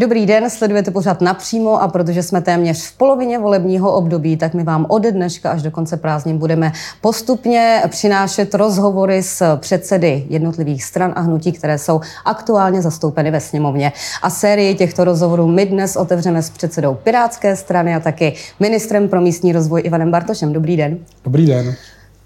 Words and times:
Dobrý 0.00 0.26
den, 0.26 0.50
sledujete 0.50 0.90
pořád 0.90 1.20
napřímo 1.20 1.82
a 1.82 1.88
protože 1.88 2.22
jsme 2.22 2.40
téměř 2.40 2.86
v 2.86 2.96
polovině 2.96 3.38
volebního 3.38 3.94
období, 3.94 4.36
tak 4.36 4.54
my 4.54 4.64
vám 4.64 4.86
ode 4.88 5.12
dneška 5.12 5.50
až 5.50 5.62
do 5.62 5.70
konce 5.70 5.96
prázdnin 5.96 6.38
budeme 6.38 6.72
postupně 7.00 7.82
přinášet 7.88 8.54
rozhovory 8.54 9.22
s 9.22 9.56
předsedy 9.56 10.26
jednotlivých 10.28 10.84
stran 10.84 11.12
a 11.16 11.20
hnutí, 11.20 11.52
které 11.52 11.78
jsou 11.78 12.00
aktuálně 12.24 12.82
zastoupeny 12.82 13.30
ve 13.30 13.40
sněmovně. 13.40 13.92
A 14.22 14.30
sérii 14.30 14.74
těchto 14.74 15.04
rozhovorů 15.04 15.48
my 15.48 15.66
dnes 15.66 15.96
otevřeme 15.96 16.42
s 16.42 16.50
předsedou 16.50 16.94
Pirátské 16.94 17.56
strany 17.56 17.94
a 17.94 18.00
taky 18.00 18.34
ministrem 18.60 19.08
pro 19.08 19.20
místní 19.20 19.52
rozvoj 19.52 19.82
Ivanem 19.84 20.10
Bartošem. 20.10 20.52
Dobrý 20.52 20.76
den. 20.76 20.98
Dobrý 21.24 21.46
den. 21.46 21.74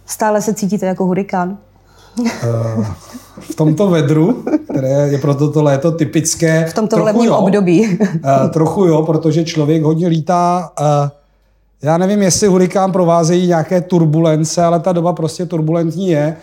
Stále 0.07 0.43
se 0.43 0.55
cítíte 0.55 0.87
jako 0.87 1.05
hurikán? 1.05 1.59
Uh, 2.19 2.87
v 3.41 3.55
tomto 3.55 3.91
vedru, 3.91 4.45
které 4.71 5.09
je 5.09 5.19
pro 5.19 5.35
toto 5.35 5.63
léto 5.63 5.93
typické. 5.93 6.67
V 6.71 6.75
tomto 6.75 6.97
volebním 6.99 7.33
období. 7.33 7.99
uh, 8.01 8.51
trochu 8.51 8.85
jo, 8.85 9.03
protože 9.03 9.45
člověk 9.45 9.83
hodně 9.83 10.07
lítá. 10.07 10.71
Uh, 10.81 10.87
já 11.83 11.99
nevím, 11.99 12.23
jestli 12.23 12.49
hurikán 12.49 12.93
provázejí 12.93 13.47
nějaké 13.47 13.81
turbulence, 13.81 14.65
ale 14.65 14.81
ta 14.81 14.93
doba 14.93 15.13
prostě 15.13 15.47
turbulentní 15.47 16.09
je. 16.09 16.37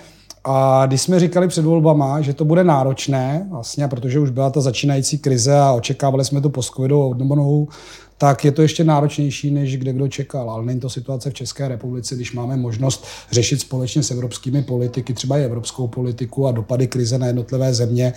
A 0.44 0.86
když 0.86 1.02
jsme 1.02 1.20
říkali 1.20 1.48
před 1.48 1.66
volbama, 1.66 2.22
že 2.22 2.34
to 2.34 2.46
bude 2.46 2.64
náročné, 2.64 3.48
vlastně, 3.52 3.88
protože 3.88 4.20
už 4.20 4.30
byla 4.30 4.50
ta 4.50 4.62
začínající 4.62 5.18
krize 5.18 5.60
a 5.60 5.72
očekávali 5.72 6.26
jsme 6.26 6.42
tu 6.42 6.50
postcovidovou 6.50 7.10
obnovenou 7.10 7.68
tak 8.22 8.46
je 8.46 8.52
to 8.52 8.62
ještě 8.62 8.84
náročnější, 8.84 9.52
než 9.52 9.78
kde 9.78 9.94
kdo 9.94 10.08
čekal. 10.08 10.50
Ale 10.50 10.66
není 10.66 10.80
to 10.80 10.90
situace 10.90 11.30
v 11.30 11.34
České 11.34 11.68
republice, 11.68 12.16
když 12.16 12.34
máme 12.34 12.58
možnost 12.58 13.06
řešit 13.32 13.62
společně 13.62 14.04
s 14.04 14.12
evropskými 14.12 14.62
politiky, 14.62 15.14
třeba 15.14 15.38
i 15.38 15.44
evropskou 15.44 15.88
politiku 15.88 16.48
a 16.48 16.52
dopady 16.52 16.88
krize 16.88 17.18
na 17.18 17.28
jednotlivé 17.28 17.74
země, 17.74 18.14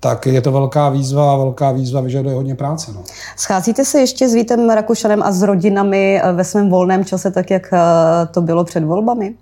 tak 0.00 0.26
je 0.26 0.40
to 0.40 0.52
velká 0.52 0.88
výzva 0.88 1.32
a 1.32 1.36
velká 1.36 1.72
výzva 1.72 2.00
vyžaduje 2.00 2.34
hodně 2.34 2.54
práce. 2.54 2.92
No. 2.94 3.02
Scházíte 3.36 3.84
se 3.84 4.00
ještě 4.00 4.28
s 4.28 4.34
Vítem 4.34 4.70
Rakušanem 4.70 5.22
a 5.22 5.32
s 5.32 5.42
rodinami 5.42 6.20
eh, 6.22 6.32
ve 6.32 6.44
svém 6.44 6.70
volném 6.70 7.04
čase, 7.04 7.30
tak 7.30 7.50
jak 7.50 7.72
eh, 7.72 7.78
to 8.30 8.40
bylo 8.40 8.64
před 8.64 8.84
volbami? 8.84 9.34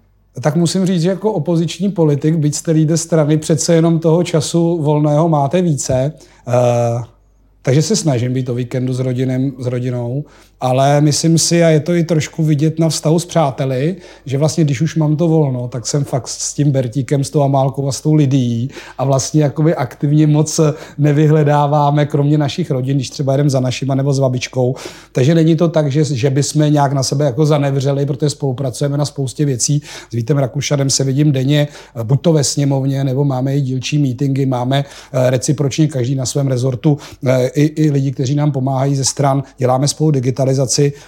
Tak 0.42 0.56
musím 0.56 0.86
říct, 0.86 1.02
že 1.02 1.08
jako 1.08 1.32
opoziční 1.32 1.88
politik, 1.88 2.36
byť 2.36 2.54
jste 2.54 2.70
líde 2.70 2.96
strany, 2.96 3.38
přece 3.38 3.74
jenom 3.74 3.98
toho 3.98 4.24
času 4.24 4.82
volného 4.82 5.28
máte 5.28 5.62
více. 5.62 6.12
Uh, 6.48 7.04
takže 7.62 7.82
se 7.82 7.96
snažím 7.96 8.32
být 8.32 8.48
o 8.48 8.54
víkendu 8.54 8.92
s, 8.92 9.00
rodinem, 9.00 9.52
s 9.58 9.66
rodinou, 9.66 10.24
ale 10.60 11.00
myslím 11.00 11.38
si, 11.38 11.64
a 11.64 11.68
je 11.68 11.80
to 11.80 11.94
i 11.94 12.04
trošku 12.04 12.42
vidět 12.42 12.78
na 12.78 12.88
vztahu 12.88 13.18
s 13.18 13.26
přáteli, 13.26 13.96
že 14.26 14.38
vlastně 14.38 14.64
když 14.64 14.80
už 14.80 14.96
mám 14.96 15.16
to 15.16 15.28
volno, 15.28 15.68
tak 15.68 15.86
jsem 15.86 16.04
fakt 16.04 16.28
s 16.28 16.54
tím 16.54 16.70
Bertíkem, 16.70 17.24
s 17.24 17.30
tou 17.30 17.42
Amálkou 17.42 17.88
a 17.88 17.92
s 17.92 18.00
tou 18.00 18.14
lidí 18.14 18.70
a 18.98 19.04
vlastně 19.04 19.42
jakoby 19.42 19.74
aktivně 19.74 20.26
moc 20.26 20.60
nevyhledáváme, 20.98 22.06
kromě 22.06 22.38
našich 22.38 22.70
rodin, 22.70 22.96
když 22.96 23.10
třeba 23.10 23.34
jdem 23.34 23.50
za 23.50 23.60
našima 23.60 23.94
nebo 23.94 24.12
s 24.12 24.18
babičkou. 24.18 24.74
Takže 25.12 25.34
není 25.34 25.56
to 25.56 25.68
tak, 25.68 25.92
že, 25.92 26.04
že 26.04 26.30
bychom 26.30 26.72
nějak 26.72 26.92
na 26.92 27.02
sebe 27.02 27.24
jako 27.24 27.46
zanevřeli, 27.46 28.06
protože 28.06 28.30
spolupracujeme 28.30 28.98
na 28.98 29.04
spoustě 29.04 29.44
věcí. 29.44 29.82
S 30.10 30.12
Vítem 30.12 30.38
Rakušanem 30.38 30.90
se 30.90 31.04
vidím 31.04 31.32
denně, 31.32 31.68
buď 32.02 32.20
to 32.20 32.32
ve 32.32 32.44
sněmovně, 32.44 33.04
nebo 33.04 33.24
máme 33.24 33.56
i 33.56 33.60
dílčí 33.60 33.98
meetingy, 33.98 34.46
máme 34.46 34.84
eh, 35.12 35.30
recipročně 35.30 35.88
každý 35.88 36.14
na 36.14 36.26
svém 36.26 36.46
rezortu 36.46 36.98
eh, 37.26 37.46
i, 37.46 37.64
i 37.64 37.90
lidi, 37.90 38.12
kteří 38.12 38.34
nám 38.34 38.52
pomáhají 38.52 38.96
ze 38.96 39.04
stran, 39.04 39.42
děláme 39.58 39.88
spolu 39.88 40.10
digitalizaci, 40.10 40.49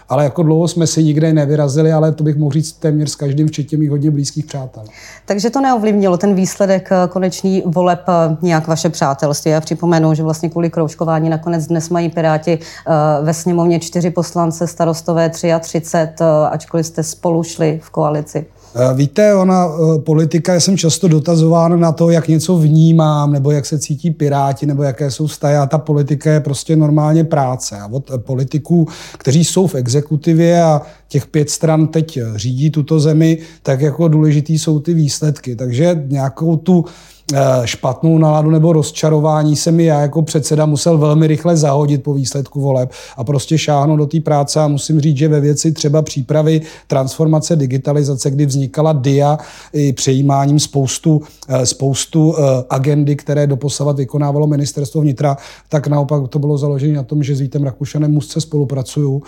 ale 0.09 0.25
jako 0.25 0.43
dlouho 0.43 0.69
jsme 0.69 0.87
si 0.87 1.05
nikde 1.05 1.33
nevyrazili, 1.33 1.93
ale 1.93 2.12
to 2.12 2.25
bych 2.25 2.37
mohl 2.37 2.53
říct 2.53 2.73
téměř 2.73 3.11
s 3.11 3.15
každým, 3.15 3.48
včetně 3.48 3.79
mých 3.79 3.91
hodně 3.91 4.11
blízkých 4.11 4.47
přátel. 4.47 4.85
Takže 5.27 5.51
to 5.51 5.61
neovlivnilo 5.61 6.17
ten 6.17 6.35
výsledek 6.35 6.89
eh, 6.93 7.09
konečný 7.09 7.63
voleb 7.67 8.01
eh, 8.09 8.37
nějak 8.43 8.69
vaše 8.69 8.89
přátelství. 8.89 9.51
Já 9.51 9.61
připomenu, 9.61 10.15
že 10.15 10.23
vlastně 10.23 10.51
kvůli 10.51 10.70
kroužkování 10.70 11.29
nakonec 11.29 11.67
dnes 11.67 11.89
mají 11.89 12.09
Piráti 12.09 12.59
eh, 12.59 12.93
ve 13.23 13.35
sněmovně 13.35 13.81
čtyři 13.81 14.11
poslance, 14.11 14.67
starostové 14.67 15.31
33, 15.31 16.25
ačkoliv 16.51 16.87
jste 16.87 17.03
spolu 17.03 17.43
šli 17.43 17.81
v 17.83 17.91
koalici. 17.91 18.47
Eh, 18.75 18.95
víte, 18.95 19.34
ona 19.34 19.67
eh, 19.67 19.98
politika, 19.98 20.55
já 20.55 20.61
jsem 20.61 20.77
často 20.77 21.08
dotazován 21.08 21.80
na 21.80 21.92
to, 21.92 22.11
jak 22.11 22.29
něco 22.29 22.57
vnímám, 22.57 23.33
nebo 23.33 23.51
jak 23.51 23.67
se 23.67 23.79
cítí 23.79 24.11
piráti, 24.11 24.67
nebo 24.67 24.83
jaké 24.83 25.11
jsou 25.11 25.27
vztahy. 25.27 25.57
A 25.57 25.67
ta 25.67 25.79
politika 25.79 26.33
je 26.33 26.41
prostě 26.41 26.77
normálně 26.77 27.24
práce. 27.24 27.79
A 27.79 27.86
od 27.86 28.11
politiků, 28.17 28.89
kteří 29.19 29.45
jsou 29.45 29.67
v 29.67 29.74
exekutivě 29.74 30.63
a 30.63 30.83
těch 31.08 31.27
pět 31.27 31.51
stran 31.51 31.86
teď 31.86 32.19
řídí 32.35 32.70
tuto 32.70 33.01
zemi, 33.01 33.39
tak 33.63 33.80
jako 33.80 34.08
důležitý 34.08 34.58
jsou 34.58 34.80
ty 34.80 34.95
výsledky. 34.95 35.57
Takže 35.57 36.05
nějakou 36.08 36.57
tu 36.57 36.85
Eh, 36.85 37.21
špatnou 37.64 38.18
náladu 38.18 38.50
nebo 38.50 38.72
rozčarování 38.72 39.56
se 39.56 39.72
mi 39.72 39.84
já 39.84 40.00
jako 40.00 40.22
předseda 40.22 40.66
musel 40.66 40.98
velmi 40.98 41.27
rychle 41.27 41.56
zahodit 41.56 42.02
po 42.02 42.14
výsledku 42.14 42.60
voleb 42.60 42.90
a 43.16 43.24
prostě 43.24 43.58
šáhnout 43.58 43.98
do 43.98 44.06
té 44.06 44.20
práce 44.20 44.60
a 44.60 44.68
musím 44.68 45.00
říct, 45.00 45.16
že 45.16 45.28
ve 45.28 45.40
věci 45.40 45.72
třeba 45.72 46.02
přípravy 46.02 46.60
transformace 46.86 47.56
digitalizace, 47.56 48.30
kdy 48.30 48.46
vznikala 48.46 48.92
DIA 48.92 49.38
i 49.72 49.92
přejímáním 49.92 50.60
spoustu, 50.60 51.22
eh, 51.48 51.66
spoustu 51.66 52.34
eh, 52.38 52.42
agendy, 52.70 53.16
které 53.16 53.46
doposavat 53.46 53.96
vykonávalo 53.96 54.46
ministerstvo 54.46 55.00
vnitra, 55.00 55.36
tak 55.68 55.86
naopak 55.86 56.28
to 56.28 56.39
bylo 56.39 56.58
založené 56.58 56.92
na 56.92 57.02
tom, 57.02 57.22
že 57.22 57.36
s 57.36 57.40
Vítem 57.40 57.64
Rakušanem 57.64 58.12
musce 58.12 58.40
spolupracuju 58.40 59.22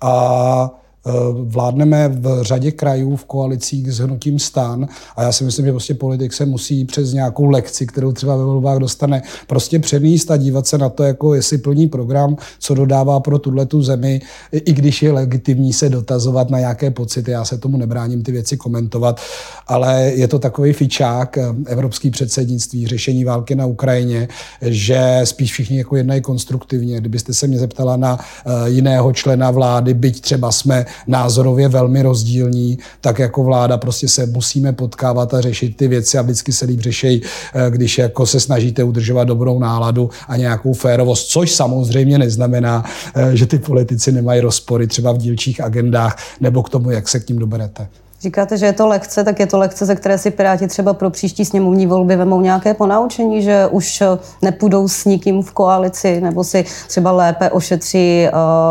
a 0.00 0.70
Eh, 0.70 0.87
vládneme 1.32 2.08
v 2.08 2.38
řadě 2.42 2.70
krajů 2.70 3.16
v 3.16 3.24
koalicích 3.24 3.92
s 3.92 3.98
hnutím 3.98 4.38
stan 4.38 4.88
a 5.16 5.22
já 5.22 5.32
si 5.32 5.44
myslím, 5.44 5.66
že 5.66 5.72
prostě 5.72 5.94
politik 5.94 6.32
se 6.32 6.46
musí 6.46 6.84
přes 6.84 7.12
nějakou 7.12 7.44
lekci, 7.44 7.86
kterou 7.86 8.12
třeba 8.12 8.36
ve 8.36 8.44
volbách 8.44 8.78
dostane, 8.78 9.22
prostě 9.46 9.78
předníst 9.78 10.30
a 10.30 10.36
dívat 10.36 10.66
se 10.66 10.78
na 10.78 10.88
to, 10.88 11.02
jako 11.02 11.34
jestli 11.34 11.58
plní 11.58 11.88
program, 11.88 12.36
co 12.58 12.74
dodává 12.74 13.20
pro 13.20 13.38
tuhle 13.38 13.66
tu 13.66 13.82
zemi, 13.82 14.20
i 14.52 14.72
když 14.72 15.02
je 15.02 15.12
legitimní 15.12 15.72
se 15.72 15.88
dotazovat 15.88 16.50
na 16.50 16.58
nějaké 16.58 16.90
pocity. 16.90 17.30
Já 17.30 17.44
se 17.44 17.58
tomu 17.58 17.76
nebráním 17.76 18.22
ty 18.22 18.32
věci 18.32 18.56
komentovat, 18.56 19.20
ale 19.66 20.12
je 20.14 20.28
to 20.28 20.38
takový 20.38 20.72
fičák 20.72 21.38
eh, 21.38 21.42
evropský 21.66 22.10
předsednictví, 22.10 22.86
řešení 22.86 23.24
války 23.24 23.54
na 23.54 23.66
Ukrajině, 23.66 24.28
že 24.62 25.20
spíš 25.24 25.52
všichni 25.52 25.78
jako 25.78 25.96
jednají 25.96 26.20
konstruktivně. 26.20 27.00
Kdybyste 27.00 27.34
se 27.34 27.46
mě 27.46 27.58
zeptala 27.58 27.96
na 27.96 28.18
eh, 28.18 28.70
jiného 28.70 29.12
člena 29.12 29.50
vlády, 29.50 29.94
byť 29.94 30.20
třeba 30.20 30.52
jsme 30.52 30.86
názorově 31.06 31.68
velmi 31.68 32.02
rozdílní, 32.02 32.78
tak 33.00 33.18
jako 33.18 33.44
vláda 33.44 33.76
prostě 33.76 34.08
se 34.08 34.26
musíme 34.26 34.72
potkávat 34.72 35.34
a 35.34 35.40
řešit 35.40 35.76
ty 35.76 35.88
věci 35.88 36.18
a 36.18 36.22
vždycky 36.22 36.52
se 36.52 36.64
líp 36.64 36.80
řešejí, 36.80 37.22
eh, 37.54 37.70
když 37.70 37.98
jako 37.98 38.26
se 38.26 38.40
snažíte 38.40 38.84
udržovat 38.84 39.24
dobrou 39.24 39.58
náladu 39.58 40.10
a 40.28 40.36
nějakou 40.36 40.72
férovost, 40.72 41.28
což 41.28 41.50
samozřejmě 41.50 42.18
neznamená, 42.18 42.84
eh, 43.14 43.36
že 43.36 43.46
ty 43.46 43.58
politici 43.58 44.12
nemají 44.12 44.40
rozpory 44.40 44.86
třeba 44.86 45.12
v 45.12 45.18
dílčích 45.18 45.60
agendách 45.60 46.16
nebo 46.40 46.62
k 46.62 46.70
tomu, 46.70 46.90
jak 46.90 47.08
se 47.08 47.20
k 47.20 47.28
ním 47.28 47.38
doberete. 47.38 47.88
Říkáte, 48.20 48.58
že 48.58 48.66
je 48.66 48.72
to 48.72 48.86
lekce, 48.86 49.24
tak 49.24 49.40
je 49.40 49.46
to 49.46 49.58
lekce, 49.58 49.86
ze 49.86 49.94
které 49.94 50.18
si 50.18 50.30
Piráti 50.30 50.66
třeba 50.66 50.94
pro 50.94 51.10
příští 51.10 51.44
sněmovní 51.44 51.86
volby 51.86 52.16
vemou 52.16 52.40
nějaké 52.40 52.74
ponaučení, 52.74 53.42
že 53.42 53.66
už 53.70 54.02
nepůjdou 54.42 54.88
s 54.88 55.04
nikým 55.04 55.42
v 55.42 55.52
koalici 55.52 56.20
nebo 56.20 56.44
si 56.44 56.64
třeba 56.88 57.12
lépe 57.12 57.50
ošetří 57.50 58.26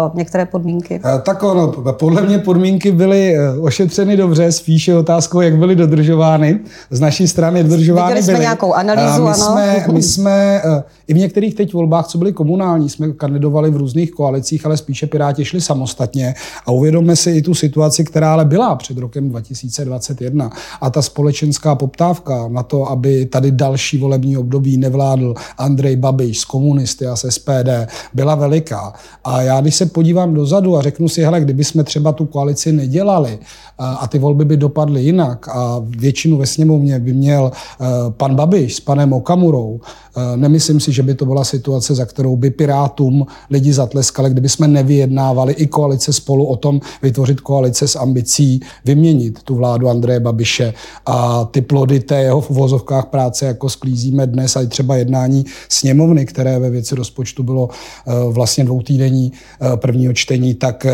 uh, 0.10 0.18
některé 0.18 0.46
podmínky? 0.46 1.02
Uh, 1.06 1.22
tak 1.22 1.44
ono, 1.44 1.68
podle 1.92 2.22
mě 2.22 2.40
podmínky 2.40 2.92
byly 2.92 3.36
eh, 3.36 3.60
ošetřeny 3.60 4.18
dobře, 4.18 4.52
spíše 4.52 4.98
otázkou, 4.98 5.42
jak 5.42 5.58
byly 5.58 5.76
dodržovány. 5.76 6.60
Z 6.92 7.00
naší 7.00 7.28
strany 7.28 7.64
dodržovány 7.64 8.08
Viděli 8.08 8.24
jsme 8.24 8.34
byly. 8.34 8.44
nějakou 8.44 8.74
analýzu, 8.74 9.24
my 9.24 9.30
ano. 9.30 9.36
Jsme, 9.36 9.86
my 9.92 10.04
jsme 10.04 10.62
i 11.08 11.14
v 11.14 11.18
některých 11.18 11.56
teď 11.56 11.74
volbách, 11.74 12.08
co 12.08 12.18
byly 12.18 12.34
komunální, 12.34 12.90
jsme 12.90 13.12
kandidovali 13.12 13.72
v 13.72 13.78
různých 13.78 14.12
koalicích, 14.12 14.66
ale 14.66 14.78
spíše 14.78 15.08
Piráti 15.08 15.46
šli 15.46 15.62
samostatně 15.62 16.34
a 16.66 16.72
uvědomme 16.72 17.16
si 17.16 17.32
i 17.32 17.42
tu 17.42 17.56
situaci, 17.56 18.04
která 18.04 18.34
ale 18.34 18.46
byla 18.46 18.76
před 18.76 18.98
rokem 18.98 19.37
2021. 19.40 20.50
A 20.82 20.90
ta 20.90 21.02
společenská 21.02 21.76
poptávka 21.76 22.48
na 22.48 22.64
to, 22.64 22.90
aby 22.90 23.26
tady 23.26 23.52
další 23.52 23.98
volební 23.98 24.38
období 24.38 24.78
nevládl 24.78 25.34
Andrej 25.58 25.96
Babiš 25.96 26.40
z 26.40 26.46
komunisty 26.46 27.08
a 27.08 27.16
z 27.16 27.26
SPD, 27.30 27.70
byla 28.14 28.36
veliká. 28.36 28.94
A 29.24 29.42
já, 29.42 29.62
když 29.62 29.76
se 29.76 29.86
podívám 29.86 30.34
dozadu 30.34 30.78
a 30.78 30.82
řeknu 30.82 31.10
si, 31.10 31.22
hele, 31.22 31.42
kdyby 31.42 31.64
jsme 31.64 31.84
třeba 31.84 32.12
tu 32.12 32.26
koalici 32.26 32.72
nedělali 32.72 33.40
a 33.80 34.08
ty 34.08 34.20
volby 34.20 34.46
by 34.46 34.58
dopadly 34.58 35.04
jinak. 35.04 35.48
A 35.48 35.82
většinu 35.84 36.38
ve 36.38 36.46
sněmovně 36.46 37.00
by 37.00 37.14
měl 37.14 37.52
eh, 37.52 37.86
pan 38.10 38.36
Babiš 38.36 38.76
s 38.76 38.80
panem 38.80 39.14
Okamurou, 39.14 39.80
eh, 40.18 40.38
nemyslím 40.38 40.80
si, 40.80 40.92
že 40.92 41.04
by 41.04 41.16
to 41.16 41.26
byla 41.26 41.44
situace, 41.44 41.96
za 41.96 42.06
kterou 42.06 42.36
by 42.36 42.50
Pirátům 42.50 43.26
lidi 43.50 43.74
zatleskali, 43.74 44.30
kdyby 44.30 44.50
jsme 44.50 44.68
nevyjednávali 44.68 45.54
i 45.54 45.68
koalice 45.68 46.14
spolu 46.14 46.46
o 46.46 46.56
tom 46.56 46.82
vytvořit 47.02 47.42
koalice 47.42 47.88
s 47.88 47.96
ambicí 47.96 48.60
vyměnit 48.86 49.44
tu 49.44 49.56
vládu 49.56 49.90
Andreje 49.90 50.20
Babiše. 50.20 50.74
A 51.06 51.46
ty 51.46 51.62
plody 51.62 52.00
té 52.00 52.22
jeho 52.22 52.42
v 52.42 52.50
uvozovkách 52.50 53.06
práce 53.06 53.46
jako 53.46 53.70
sklízíme 53.70 54.28
dnes 54.28 54.56
a 54.56 54.62
i 54.62 54.68
třeba 54.68 54.96
jednání 54.96 55.46
sněmovny, 55.70 56.26
které 56.26 56.60
ve 56.60 56.70
věci 56.70 56.96
rozpočtu 56.96 57.44
bylo 57.44 57.70
eh, 57.70 58.12
vlastně 58.30 58.64
dvoutýdenní 58.64 59.32
prvního 59.76 60.14
čtení, 60.14 60.54
tak, 60.54 60.86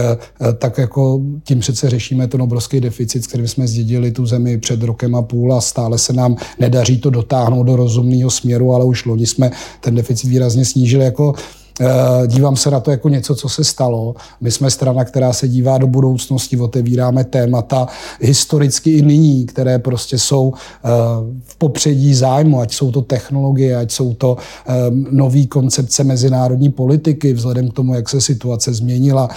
tak 0.58 0.78
jako 0.78 1.22
tím 1.44 1.60
přece 1.60 1.90
řešíme 1.90 2.28
ten 2.28 2.42
obrovský 2.42 2.73
deficit, 2.82 3.24
s 3.24 3.28
kterým 3.28 3.48
jsme 3.48 3.68
zdědili 3.68 4.12
tu 4.12 4.26
zemi 4.26 4.58
před 4.58 4.84
rokem 4.84 5.16
a 5.16 5.22
půl 5.22 5.54
a 5.54 5.62
stále 5.62 5.98
se 5.98 6.14
nám 6.14 6.36
nedaří 6.60 6.98
to 6.98 7.10
dotáhnout 7.10 7.64
do 7.64 7.76
rozumného 7.76 8.30
směru, 8.30 8.74
ale 8.74 8.86
už 8.86 9.06
loni 9.06 9.26
jsme 9.26 9.52
ten 9.82 9.96
deficit 9.96 10.28
výrazně 10.28 10.66
snížili. 10.66 11.06
Jako 11.06 11.34
dívám 12.28 12.56
se 12.56 12.72
na 12.72 12.80
to 12.80 12.92
jako 12.92 13.10
něco, 13.10 13.36
co 13.36 13.50
se 13.50 13.64
stalo. 13.64 14.16
My 14.42 14.52
jsme 14.52 14.72
strana, 14.72 15.06
která 15.06 15.34
se 15.34 15.48
dívá 15.48 15.78
do 15.78 15.88
budoucnosti, 15.88 16.58
otevíráme 16.58 17.24
témata 17.24 17.88
historicky 18.22 18.92
i 18.92 19.02
nyní, 19.02 19.46
které 19.46 19.80
prostě 19.80 20.20
jsou 20.20 20.54
v 21.44 21.56
popředí 21.56 22.14
zájmu, 22.14 22.60
ať 22.60 22.74
jsou 22.74 22.92
to 22.92 23.02
technologie, 23.02 23.78
ať 23.78 23.92
jsou 23.92 24.14
to 24.14 24.38
nové 25.12 25.46
koncepce 25.46 26.04
mezinárodní 26.04 26.72
politiky, 26.72 27.34
vzhledem 27.34 27.70
k 27.70 27.74
tomu, 27.74 27.96
jak 27.96 28.10
se 28.10 28.22
situace 28.22 28.74
změnila 28.74 29.30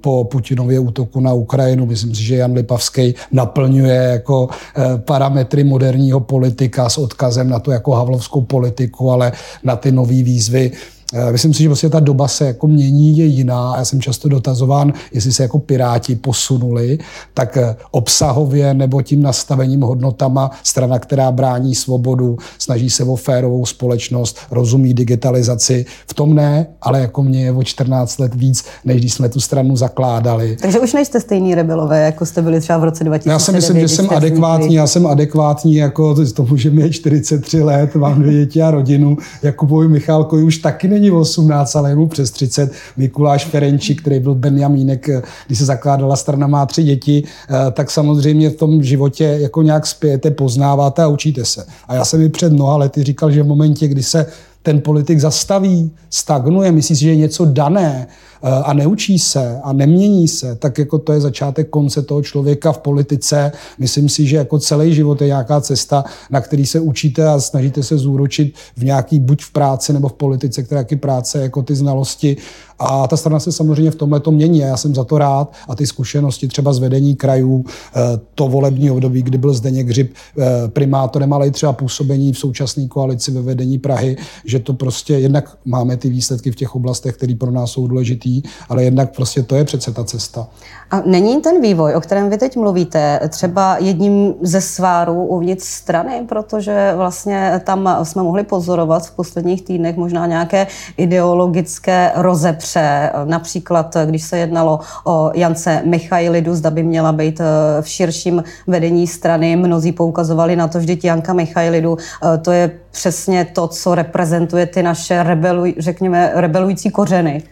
po 0.00 0.24
Putinově 0.24 0.78
útoku 0.78 1.20
na 1.20 1.32
Ukrajinu. 1.32 1.86
Myslím 1.86 2.14
si, 2.14 2.22
že 2.22 2.36
Jan 2.36 2.52
Lipavský 2.52 3.14
naplňuje 3.32 3.94
jako 3.94 4.48
parametry 4.96 5.64
moderního 5.64 6.20
politika 6.20 6.88
s 6.88 6.98
odkazem 6.98 7.48
na 7.48 7.58
to 7.58 7.70
jako 7.70 7.92
havlovskou 7.92 8.40
politiku, 8.40 9.10
ale 9.10 9.32
na 9.64 9.76
ty 9.76 9.92
nové 9.92 10.22
výzvy 10.22 10.72
Eh, 10.76 10.95
myslím 11.32 11.54
si, 11.54 11.62
že 11.62 11.68
vlastně 11.68 11.90
ta 11.90 12.00
doba 12.00 12.28
se 12.28 12.46
jako 12.46 12.66
mění, 12.66 13.18
je 13.18 13.24
jiná. 13.24 13.74
Já 13.76 13.84
jsem 13.84 14.00
často 14.00 14.28
dotazován, 14.28 14.92
jestli 15.12 15.32
se 15.32 15.42
jako 15.42 15.58
piráti 15.58 16.16
posunuli, 16.16 16.98
tak 17.34 17.56
eh, 17.56 17.76
obsahově 17.90 18.74
nebo 18.74 19.02
tím 19.02 19.22
nastavením 19.22 19.80
hodnotama 19.80 20.50
strana, 20.62 20.98
která 20.98 21.32
brání 21.32 21.74
svobodu, 21.74 22.36
snaží 22.58 22.90
se 22.90 23.04
o 23.04 23.16
férovou 23.16 23.66
společnost, 23.66 24.38
rozumí 24.50 24.94
digitalizaci. 24.94 25.86
V 26.06 26.14
tom 26.14 26.34
ne, 26.34 26.66
ale 26.82 27.00
jako 27.00 27.22
mě 27.22 27.44
je 27.44 27.52
o 27.52 27.62
14 27.62 28.18
let 28.18 28.34
víc, 28.34 28.64
než 28.84 28.96
když 28.96 29.12
jsme 29.12 29.28
tu 29.28 29.40
stranu 29.40 29.76
zakládali. 29.76 30.56
Takže 30.60 30.80
už 30.80 30.92
nejste 30.92 31.20
stejný 31.20 31.54
rebelové, 31.54 32.04
jako 32.04 32.26
jste 32.26 32.42
byli 32.42 32.60
třeba 32.60 32.78
v 32.78 32.84
roce 32.84 33.04
2009. 33.04 33.32
Já 33.32 33.38
si 33.38 33.52
myslím, 33.52 33.80
že 33.80 33.88
jsem 33.88 34.10
adekvátní, 34.10 34.74
já 34.74 34.86
jsem 34.86 35.06
adekvátní, 35.06 35.74
jako 35.74 36.14
to 36.34 36.42
může 36.42 36.70
mít 36.70 36.92
43 36.92 37.62
let, 37.62 37.94
mám 37.94 38.22
dvě 38.22 38.32
děti 38.32 38.62
a 38.62 38.70
rodinu. 38.70 39.16
Jakubovi 39.42 39.88
Michálkovi 39.88 40.42
už 40.42 40.58
taky 40.58 40.88
není 40.88 41.05
18, 41.10 41.76
ale 41.76 41.94
mu 41.94 42.08
přes 42.08 42.30
30. 42.30 42.72
Mikuláš 42.96 43.44
Ferenčík, 43.44 44.00
který 44.00 44.20
byl 44.20 44.34
Benjamínek, 44.34 45.08
když 45.46 45.58
se 45.58 45.64
zakládala 45.64 46.16
strana, 46.16 46.46
má 46.46 46.66
tři 46.66 46.82
děti, 46.82 47.22
eh, 47.24 47.70
tak 47.70 47.90
samozřejmě 47.90 48.50
v 48.50 48.56
tom 48.56 48.82
životě 48.82 49.24
jako 49.24 49.62
nějak 49.62 49.86
spějete, 49.86 50.30
poznáváte 50.30 51.02
a 51.02 51.08
učíte 51.08 51.44
se. 51.44 51.66
A 51.88 51.94
já 51.94 52.04
jsem 52.04 52.20
mi 52.20 52.28
před 52.28 52.52
mnoha 52.52 52.76
lety 52.76 53.02
říkal, 53.02 53.30
že 53.30 53.42
v 53.42 53.46
momentě, 53.46 53.88
kdy 53.88 54.02
se 54.02 54.26
ten 54.62 54.80
politik 54.80 55.20
zastaví, 55.20 55.90
stagnuje, 56.10 56.72
myslí 56.72 56.96
si, 56.96 57.02
že 57.02 57.10
je 57.10 57.16
něco 57.16 57.44
dané, 57.44 58.06
Eh, 58.35 58.35
a 58.42 58.72
neučí 58.72 59.18
se 59.18 59.60
a 59.62 59.72
nemění 59.72 60.28
se, 60.28 60.56
tak 60.56 60.78
jako 60.78 60.98
to 60.98 61.12
je 61.12 61.20
začátek 61.20 61.70
konce 61.70 62.02
toho 62.02 62.22
člověka 62.22 62.72
v 62.72 62.78
politice. 62.78 63.52
Myslím 63.78 64.08
si, 64.08 64.26
že 64.26 64.36
jako 64.36 64.58
celý 64.58 64.94
život 64.94 65.20
je 65.20 65.26
nějaká 65.26 65.60
cesta, 65.60 66.04
na 66.30 66.40
který 66.40 66.66
se 66.66 66.80
učíte 66.80 67.28
a 67.28 67.40
snažíte 67.40 67.82
se 67.82 67.98
zúročit 67.98 68.54
v 68.76 68.84
nějaký, 68.84 69.20
buď 69.20 69.42
v 69.42 69.52
práci 69.52 69.92
nebo 69.92 70.08
v 70.08 70.12
politice, 70.12 70.62
která 70.62 70.84
je 70.90 70.96
práce, 70.96 71.42
jako 71.42 71.62
ty 71.62 71.74
znalosti. 71.74 72.36
A 72.78 73.08
ta 73.08 73.16
strana 73.16 73.40
se 73.40 73.52
samozřejmě 73.52 73.90
v 73.90 73.94
tomhle 73.94 74.20
to 74.20 74.30
mění 74.30 74.64
a 74.64 74.66
já 74.66 74.76
jsem 74.76 74.94
za 74.94 75.04
to 75.04 75.18
rád. 75.18 75.52
A 75.68 75.74
ty 75.74 75.86
zkušenosti 75.86 76.48
třeba 76.48 76.72
z 76.72 76.78
vedení 76.78 77.16
krajů, 77.16 77.64
eh, 77.64 78.00
to 78.34 78.48
volební 78.48 78.90
období, 78.90 79.22
kdy 79.22 79.38
byl 79.38 79.54
Zdeněk 79.54 79.88
Hřib 79.88 80.14
eh, 80.14 80.68
primátorem, 80.68 81.32
ale 81.32 81.46
i 81.46 81.50
třeba 81.50 81.72
působení 81.72 82.32
v 82.32 82.38
současné 82.38 82.88
koalici 82.88 83.30
ve 83.30 83.42
vedení 83.42 83.78
Prahy, 83.78 84.16
že 84.44 84.58
to 84.58 84.74
prostě 84.74 85.14
jednak 85.14 85.58
máme 85.64 85.96
ty 85.96 86.08
výsledky 86.08 86.50
v 86.50 86.56
těch 86.56 86.74
oblastech, 86.74 87.16
které 87.16 87.34
pro 87.34 87.50
nás 87.50 87.70
jsou 87.70 87.86
důležité, 87.86 88.25
ale 88.68 88.84
jednak 88.84 89.14
prostě 89.16 89.42
to 89.42 89.56
je 89.56 89.64
přece 89.64 89.92
ta 89.92 90.04
cesta. 90.04 90.48
A 90.90 91.02
není 91.06 91.40
ten 91.40 91.60
vývoj, 91.60 91.94
o 91.94 92.00
kterém 92.00 92.30
vy 92.30 92.38
teď 92.38 92.56
mluvíte, 92.56 93.20
třeba 93.28 93.76
jedním 93.78 94.34
ze 94.40 94.60
svárů 94.60 95.24
uvnitř 95.26 95.64
strany, 95.64 96.24
protože 96.28 96.92
vlastně 96.96 97.60
tam 97.64 97.98
jsme 98.02 98.22
mohli 98.22 98.44
pozorovat 98.44 99.06
v 99.06 99.16
posledních 99.16 99.62
týdnech 99.62 99.96
možná 99.96 100.26
nějaké 100.26 100.66
ideologické 100.96 102.12
rozepře, 102.14 103.12
například 103.24 103.96
když 104.06 104.22
se 104.22 104.38
jednalo 104.38 104.80
o 105.04 105.30
Jance 105.34 105.82
Michailidu, 105.84 106.54
zda 106.54 106.70
by 106.70 106.82
měla 106.82 107.12
být 107.12 107.40
eh, 107.40 107.82
v 107.82 107.88
širším 107.88 108.44
vedení 108.66 109.06
strany, 109.06 109.56
mnozí 109.56 109.92
poukazovali 109.92 110.56
na 110.56 110.68
to, 110.68 110.80
že 110.80 110.96
Janka 111.04 111.32
Michailidu, 111.32 111.96
eh, 111.98 112.38
to 112.38 112.52
je 112.52 112.70
přesně 112.90 113.44
to, 113.44 113.68
co 113.68 113.94
reprezentuje 113.94 114.66
ty 114.66 114.82
naše 114.82 115.22
rebeluj, 115.22 115.74
řekněme, 115.78 116.30
rebelující 116.34 116.90
kořeny. 116.90 117.42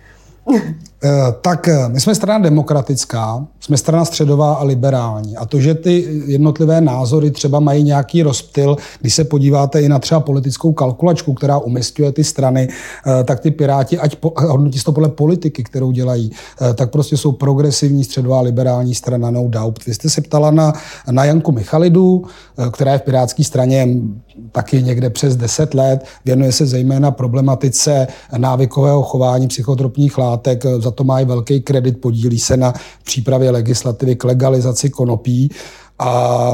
嗯 0.46 0.79
tak 1.40 1.68
eh, 1.68 1.88
my 1.88 2.00
jsme 2.00 2.14
strana 2.14 2.44
demokratická, 2.44 3.46
jsme 3.60 3.76
strana 3.76 4.04
středová 4.04 4.54
a 4.54 4.64
liberální. 4.64 5.36
A 5.36 5.46
to, 5.46 5.60
že 5.60 5.74
ty 5.74 6.22
jednotlivé 6.26 6.80
názory 6.80 7.30
třeba 7.30 7.60
mají 7.60 7.82
nějaký 7.82 8.22
rozptyl, 8.22 8.76
když 9.00 9.14
se 9.14 9.24
podíváte 9.24 9.82
i 9.82 9.88
na 9.88 9.98
třeba 9.98 10.20
politickou 10.20 10.72
kalkulačku, 10.72 11.34
která 11.34 11.58
umistuje 11.58 12.12
ty 12.12 12.24
strany, 12.24 12.68
eh, 12.68 13.24
tak 13.24 13.40
ty 13.40 13.50
Piráti, 13.50 13.98
ať 13.98 14.16
hodnotí 14.36 14.80
to 14.84 14.92
podle 14.92 15.08
politiky, 15.08 15.64
kterou 15.64 15.90
dělají, 15.90 16.30
tak 16.74 16.90
prostě 16.90 17.16
jsou 17.16 17.32
progresivní 17.32 18.04
středová 18.04 18.40
liberální 18.40 18.94
strana, 18.94 19.30
no 19.30 19.48
doubt. 19.48 19.86
Vy 19.86 19.94
jste 19.94 20.10
se 20.10 20.20
ptala 20.20 20.50
na, 20.50 20.72
na 21.10 21.24
Janku 21.24 21.52
Michalidu, 21.52 22.24
která 22.70 22.92
je 22.92 22.98
v 22.98 23.02
pirátské 23.02 23.44
straně 23.44 23.88
taky 24.52 24.82
někde 24.82 25.10
přes 25.10 25.36
10 25.36 25.74
let, 25.74 26.04
věnuje 26.24 26.52
se 26.52 26.66
zejména 26.66 27.10
problematice 27.10 28.06
návykového 28.36 29.02
chování 29.02 29.48
psychotropních 29.48 30.18
látek, 30.18 30.64
za 30.78 30.90
to 30.94 31.05
má 31.05 31.20
i 31.20 31.25
velký 31.25 31.61
kredit, 31.61 32.00
podílí 32.00 32.38
se 32.38 32.56
na 32.56 32.73
přípravě 33.05 33.50
legislativy 33.50 34.17
k 34.17 34.25
legalizaci 34.25 34.91
konopí 34.91 35.50
a 36.04 36.52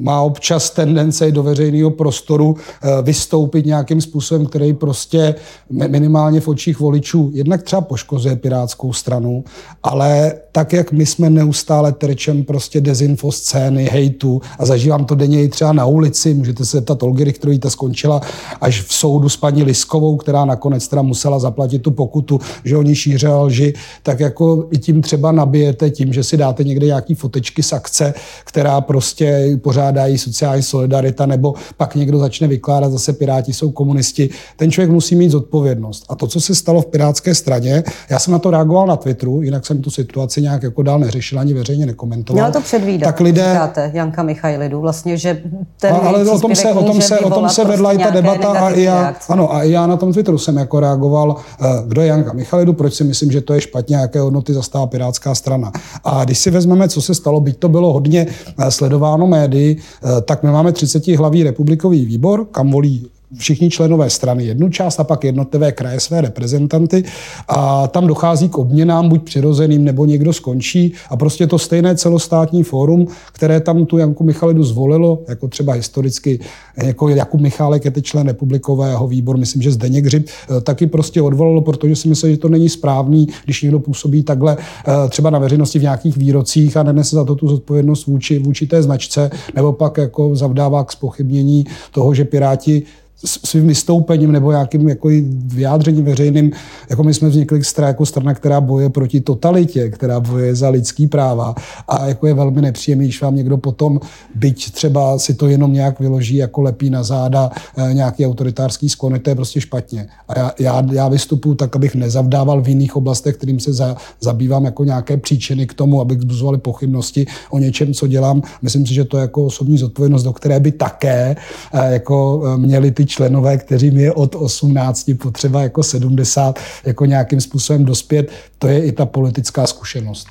má 0.00 0.20
občas 0.20 0.70
tendence 0.70 1.32
do 1.32 1.42
veřejného 1.42 1.90
prostoru 1.90 2.56
eh, 2.56 3.02
vystoupit 3.02 3.66
nějakým 3.66 4.00
způsobem, 4.00 4.46
který 4.46 4.72
prostě 4.72 5.34
minimálně 5.70 6.40
v 6.40 6.48
očích 6.48 6.80
voličů 6.80 7.30
jednak 7.34 7.62
třeba 7.62 7.82
poškozuje 7.82 8.36
pirátskou 8.36 8.92
stranu, 8.92 9.44
ale 9.82 10.34
tak, 10.52 10.72
jak 10.72 10.92
my 10.92 11.06
jsme 11.06 11.30
neustále 11.30 11.92
terčem 11.92 12.44
prostě 12.44 12.80
dezinfo 12.80 13.32
scény, 13.32 13.84
hejtu 13.84 14.40
a 14.58 14.66
zažívám 14.66 15.04
to 15.04 15.14
denně 15.14 15.42
i 15.42 15.48
třeba 15.48 15.72
na 15.72 15.86
ulici, 15.86 16.34
můžete 16.34 16.64
se 16.64 16.76
zeptat 16.76 17.02
Olgy 17.02 17.32
ta 17.58 17.70
skončila 17.70 18.20
až 18.60 18.82
v 18.82 18.94
soudu 18.94 19.28
s 19.28 19.36
paní 19.36 19.62
Liskovou, 19.62 20.16
která 20.16 20.44
nakonec 20.44 20.88
teda 20.88 21.02
musela 21.02 21.38
zaplatit 21.38 21.78
tu 21.78 21.90
pokutu, 21.90 22.40
že 22.64 22.76
oni 22.76 22.94
šířili 22.96 23.34
lži, 23.34 23.74
tak 24.02 24.20
jako 24.20 24.68
i 24.70 24.78
tím 24.78 25.02
třeba 25.02 25.32
nabijete 25.32 25.90
tím, 25.90 26.12
že 26.12 26.24
si 26.24 26.36
dáte 26.36 26.64
někde 26.64 26.86
nějaký 26.86 27.14
fotečky 27.14 27.62
z 27.62 27.72
akce, 27.72 28.14
která 28.44 28.83
prostě 28.86 29.58
pořádají 29.62 30.18
sociální 30.18 30.62
solidarita, 30.62 31.26
nebo 31.26 31.54
pak 31.76 31.94
někdo 31.94 32.18
začne 32.18 32.48
vykládat, 32.48 32.92
zase 32.92 33.12
Piráti 33.12 33.52
jsou 33.52 33.70
komunisti. 33.70 34.30
Ten 34.56 34.70
člověk 34.70 34.90
musí 34.90 35.16
mít 35.16 35.30
zodpovědnost. 35.30 36.04
A 36.08 36.14
to, 36.14 36.26
co 36.26 36.40
se 36.40 36.54
stalo 36.54 36.82
v 36.82 36.86
Pirátské 36.86 37.34
straně, 37.34 37.84
já 38.10 38.18
jsem 38.18 38.32
na 38.32 38.38
to 38.38 38.50
reagoval 38.50 38.86
na 38.86 38.96
Twitteru, 38.96 39.42
jinak 39.42 39.66
jsem 39.66 39.82
tu 39.82 39.90
situaci 39.90 40.42
nějak 40.42 40.62
jako 40.62 40.82
dál 40.82 40.98
neřešil, 40.98 41.40
ani 41.40 41.54
veřejně 41.54 41.86
nekomentoval. 41.86 42.42
Měl 42.42 42.52
to 42.52 42.60
předvídat, 42.60 43.06
tak 43.06 43.20
lidé... 43.20 43.50
říkáte, 43.52 43.90
Janka 43.94 44.22
Michailidu, 44.22 44.80
vlastně, 44.80 45.16
že 45.16 45.42
ten 45.80 45.94
ale 45.94 46.30
o 46.30 46.40
tom 46.40 46.54
se, 46.54 46.72
o 46.72 46.82
tom 46.82 47.00
se, 47.00 47.18
o 47.18 47.30
tom 47.30 47.48
se 47.48 47.64
vedla 47.64 47.90
prostě 47.90 48.02
i 48.02 48.06
ta 48.06 48.14
debata 48.14 48.48
a 48.48 48.70
i 48.70 48.82
já, 48.82 49.14
ano, 49.28 49.54
a 49.54 49.62
i 49.62 49.70
já 49.70 49.86
na 49.86 49.96
tom 49.96 50.12
Twitteru 50.12 50.38
jsem 50.38 50.56
jako 50.56 50.80
reagoval, 50.80 51.36
eh, 51.60 51.66
kdo 51.86 52.00
je 52.00 52.06
Janka 52.06 52.32
Michailidu, 52.32 52.72
proč 52.72 52.94
si 52.94 53.04
myslím, 53.04 53.32
že 53.32 53.40
to 53.40 53.54
je 53.54 53.60
špatně, 53.60 53.96
jaké 53.96 54.20
hodnoty 54.20 54.54
zastává 54.54 54.86
Pirátská 54.86 55.34
strana. 55.34 55.72
A 56.04 56.24
když 56.24 56.38
si 56.38 56.50
vezmeme, 56.50 56.88
co 56.88 57.02
se 57.02 57.14
stalo, 57.14 57.40
byť 57.40 57.56
to 57.56 57.68
bylo 57.68 57.92
hodně 57.92 58.26
eh, 58.58 58.63
sledováno 58.70 59.26
médií, 59.26 59.76
eh, 59.76 60.20
tak 60.20 60.42
my 60.42 60.50
máme 60.50 60.72
30 60.72 61.16
hlavý 61.16 61.42
republikový 61.42 62.04
výbor, 62.04 62.46
kam 62.52 62.70
volí 62.70 63.06
všichni 63.38 63.70
členové 63.70 64.10
strany 64.10 64.44
jednu 64.44 64.68
část 64.68 65.00
a 65.00 65.04
pak 65.04 65.24
jednotlivé 65.24 65.72
kraje 65.72 66.00
své 66.00 66.20
reprezentanty. 66.20 67.04
A 67.48 67.88
tam 67.88 68.06
dochází 68.06 68.48
k 68.48 68.58
obměnám 68.58 69.08
buď 69.08 69.22
přirozeným 69.22 69.84
nebo 69.84 70.04
někdo 70.04 70.32
skončí. 70.32 70.92
A 71.10 71.16
prostě 71.16 71.46
to 71.46 71.58
stejné 71.58 71.96
celostátní 71.96 72.62
fórum, 72.62 73.06
které 73.32 73.60
tam 73.60 73.86
tu 73.86 73.98
Janku 73.98 74.24
Michalidu 74.24 74.64
zvolilo, 74.64 75.22
jako 75.28 75.48
třeba 75.48 75.72
historicky 75.72 76.40
jako 76.76 77.08
Jakub 77.08 77.40
Michálek 77.40 77.84
je 77.84 77.90
teď 77.90 78.04
člen 78.04 78.26
republikového 78.26 79.08
výboru, 79.08 79.38
myslím, 79.38 79.62
že 79.62 79.72
Zdeněk 79.72 80.04
Hřib, 80.04 80.26
eh, 80.28 80.60
taky 80.60 80.86
prostě 80.86 81.22
odvolalo, 81.22 81.60
protože 81.60 81.96
si 81.96 82.08
myslí, 82.08 82.30
že 82.30 82.36
to 82.36 82.48
není 82.48 82.68
správný, 82.68 83.28
když 83.44 83.62
někdo 83.62 83.80
působí 83.80 84.22
takhle 84.22 84.56
eh, 84.58 85.08
třeba 85.08 85.30
na 85.30 85.38
veřejnosti 85.38 85.78
v 85.78 85.82
nějakých 85.82 86.16
výrocích 86.16 86.76
a 86.76 86.82
nenese 86.82 87.16
za 87.16 87.24
to 87.24 87.34
tu 87.34 87.48
zodpovědnost 87.48 88.06
vůči, 88.06 88.38
vůči 88.38 88.66
té 88.66 88.82
značce, 88.82 89.30
nebo 89.54 89.72
pak 89.72 89.98
jako 89.98 90.36
zavdává 90.36 90.84
k 90.84 90.92
spochybnění 90.92 91.64
toho, 91.90 92.14
že 92.14 92.24
Piráti 92.24 92.82
svým 93.24 93.66
vystoupením 93.66 94.32
nebo 94.32 94.50
nějakým 94.50 94.88
jako 94.88 95.08
vyjádřením 95.46 96.04
veřejným, 96.04 96.52
jako 96.90 97.02
my 97.02 97.14
jsme 97.14 97.28
vznikli 97.28 97.60
jako 97.86 98.06
strana, 98.06 98.34
která 98.34 98.60
boje 98.60 98.90
proti 98.90 99.20
totalitě, 99.20 99.90
která 99.90 100.20
boje 100.20 100.54
za 100.54 100.68
lidský 100.68 101.06
práva 101.06 101.54
a 101.88 102.06
jako 102.06 102.26
je 102.26 102.34
velmi 102.34 102.62
nepříjemný, 102.62 103.04
když 103.04 103.22
vám 103.22 103.36
někdo 103.36 103.56
potom, 103.56 104.00
byť 104.34 104.72
třeba 104.72 105.18
si 105.18 105.34
to 105.34 105.48
jenom 105.48 105.72
nějak 105.72 106.00
vyloží, 106.00 106.36
jako 106.36 106.62
lepí 106.62 106.90
na 106.90 107.02
záda 107.02 107.50
eh, 107.76 107.94
nějaký 107.94 108.26
autoritářský 108.26 108.88
sklony, 108.88 109.18
to 109.18 109.30
je 109.30 109.36
prostě 109.36 109.60
špatně. 109.60 110.08
A 110.28 110.38
já, 110.38 110.52
já, 110.58 110.82
já 110.92 111.08
vystupuji 111.08 111.54
tak, 111.54 111.76
abych 111.76 111.94
nezavdával 111.94 112.62
v 112.62 112.68
jiných 112.68 112.96
oblastech, 112.96 113.36
kterým 113.36 113.60
se 113.60 113.72
za, 113.72 113.96
zabývám 114.20 114.64
jako 114.64 114.84
nějaké 114.84 115.16
příčiny 115.16 115.66
k 115.66 115.74
tomu, 115.74 116.00
abych 116.00 116.20
zbuzoval 116.20 116.58
pochybnosti 116.58 117.26
o 117.50 117.58
něčem, 117.58 117.94
co 117.94 118.06
dělám. 118.06 118.42
Myslím 118.62 118.86
si, 118.86 118.94
že 118.94 119.04
to 119.04 119.16
je 119.16 119.20
jako 119.20 119.44
osobní 119.44 119.78
zodpovědnost, 119.78 120.22
do 120.22 120.32
které 120.32 120.60
by 120.60 120.72
také 120.72 121.36
eh, 121.72 121.92
jako 121.92 122.42
eh, 122.46 122.58
měli 122.58 122.90
ty 122.90 123.06
členové, 123.14 123.58
kterým 123.58 123.98
je 123.98 124.12
od 124.12 124.34
18 124.34 125.10
potřeba 125.22 125.62
jako 125.62 125.82
70, 125.82 126.58
jako 126.84 127.04
nějakým 127.04 127.40
způsobem 127.40 127.84
dospět, 127.84 128.30
to 128.58 128.68
je 128.68 128.84
i 128.84 128.92
ta 128.92 129.06
politická 129.06 129.66
zkušenost. 129.66 130.26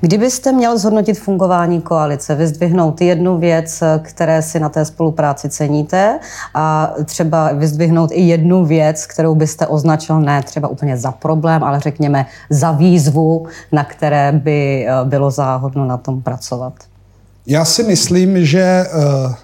Kdybyste 0.00 0.52
měl 0.52 0.78
zhodnotit 0.78 1.14
fungování 1.14 1.80
koalice, 1.80 2.34
vyzdvihnout 2.34 3.00
jednu 3.00 3.38
věc, 3.38 3.82
které 4.02 4.42
si 4.42 4.60
na 4.60 4.68
té 4.68 4.84
spolupráci 4.84 5.48
ceníte 5.48 6.18
a 6.54 6.94
třeba 7.04 7.52
vyzdvihnout 7.52 8.10
i 8.12 8.20
jednu 8.20 8.64
věc, 8.64 9.06
kterou 9.06 9.34
byste 9.34 9.66
označil 9.66 10.20
ne 10.20 10.42
třeba 10.42 10.68
úplně 10.68 10.96
za 10.96 11.12
problém, 11.12 11.64
ale 11.64 11.80
řekněme 11.80 12.26
za 12.50 12.72
výzvu, 12.72 13.46
na 13.72 13.84
které 13.84 14.32
by 14.32 14.86
eh, 14.86 15.04
bylo 15.04 15.30
záhodno 15.30 15.84
na 15.86 15.96
tom 15.96 16.22
pracovat? 16.22 16.72
Já 17.46 17.64
si 17.64 17.82
myslím, 17.82 18.44
že 18.46 18.84
uh, 18.94 19.34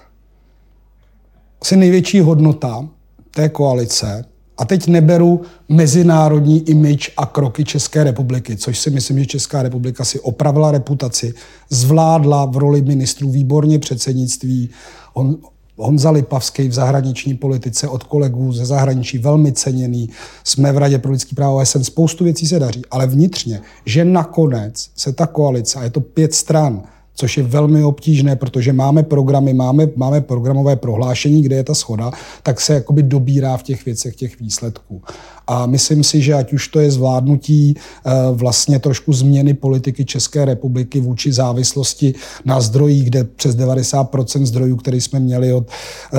asi 1.61 1.75
největší 1.75 2.19
hodnota 2.19 2.89
té 3.35 3.49
koalice 3.49 4.25
a 4.57 4.65
teď 4.65 4.87
neberu 4.87 5.41
mezinárodní 5.69 6.69
image 6.69 7.11
a 7.17 7.25
kroky 7.25 7.65
České 7.65 8.03
republiky, 8.03 8.57
což 8.57 8.79
si 8.79 8.89
myslím, 8.89 9.19
že 9.19 9.25
Česká 9.25 9.63
republika 9.63 10.05
si 10.05 10.19
opravila 10.19 10.71
reputaci, 10.71 11.33
zvládla 11.69 12.45
v 12.45 12.57
roli 12.57 12.81
ministrů 12.81 13.31
výborně 13.31 13.79
předsednictví. 13.79 14.69
On, 15.13 15.37
Honza 15.77 16.11
Lipavský 16.11 16.67
v 16.67 16.73
zahraniční 16.73 17.33
politice 17.33 17.87
od 17.87 18.03
kolegů 18.03 18.51
ze 18.51 18.65
zahraničí 18.65 19.17
velmi 19.17 19.51
ceněný. 19.51 20.09
Jsme 20.43 20.71
v 20.71 20.77
Radě 20.77 20.99
pro 20.99 21.11
lidský 21.11 21.35
právo 21.35 21.57
OSN, 21.57 21.81
spoustu 21.81 22.23
věcí 22.23 22.47
se 22.47 22.59
daří, 22.59 22.81
ale 22.91 23.07
vnitřně, 23.07 23.61
že 23.85 24.05
nakonec 24.05 24.89
se 24.95 25.13
ta 25.13 25.27
koalice, 25.27 25.79
a 25.79 25.83
je 25.83 25.89
to 25.89 26.01
pět 26.01 26.33
stran, 26.33 26.83
což 27.15 27.37
je 27.37 27.43
velmi 27.43 27.83
obtížné, 27.83 28.35
protože 28.35 28.73
máme 28.73 29.03
programy, 29.03 29.53
máme, 29.53 29.87
máme 29.95 30.21
programové 30.21 30.75
prohlášení, 30.75 31.41
kde 31.41 31.55
je 31.55 31.63
ta 31.63 31.75
schoda, 31.75 32.11
tak 32.43 32.61
se 32.61 32.73
jakoby 32.73 33.03
dobírá 33.03 33.57
v 33.57 33.63
těch 33.63 33.85
věcech 33.85 34.15
těch 34.15 34.39
výsledků. 34.39 35.01
A 35.47 35.65
myslím 35.65 36.03
si, 36.03 36.21
že 36.21 36.33
ať 36.33 36.53
už 36.53 36.67
to 36.67 36.79
je 36.79 36.91
zvládnutí 36.91 37.73
eh, 37.75 38.11
vlastně 38.31 38.79
trošku 38.79 39.13
změny 39.13 39.53
politiky 39.53 40.05
České 40.05 40.45
republiky 40.45 40.99
vůči 40.99 41.31
závislosti 41.31 42.13
na 42.45 42.61
zdrojích, 42.61 43.05
kde 43.05 43.23
přes 43.23 43.55
90% 43.55 44.45
zdrojů, 44.45 44.75
které 44.75 44.97
jsme 44.97 45.19
měli 45.19 45.53
od, 45.53 45.67
eh, 46.13 46.17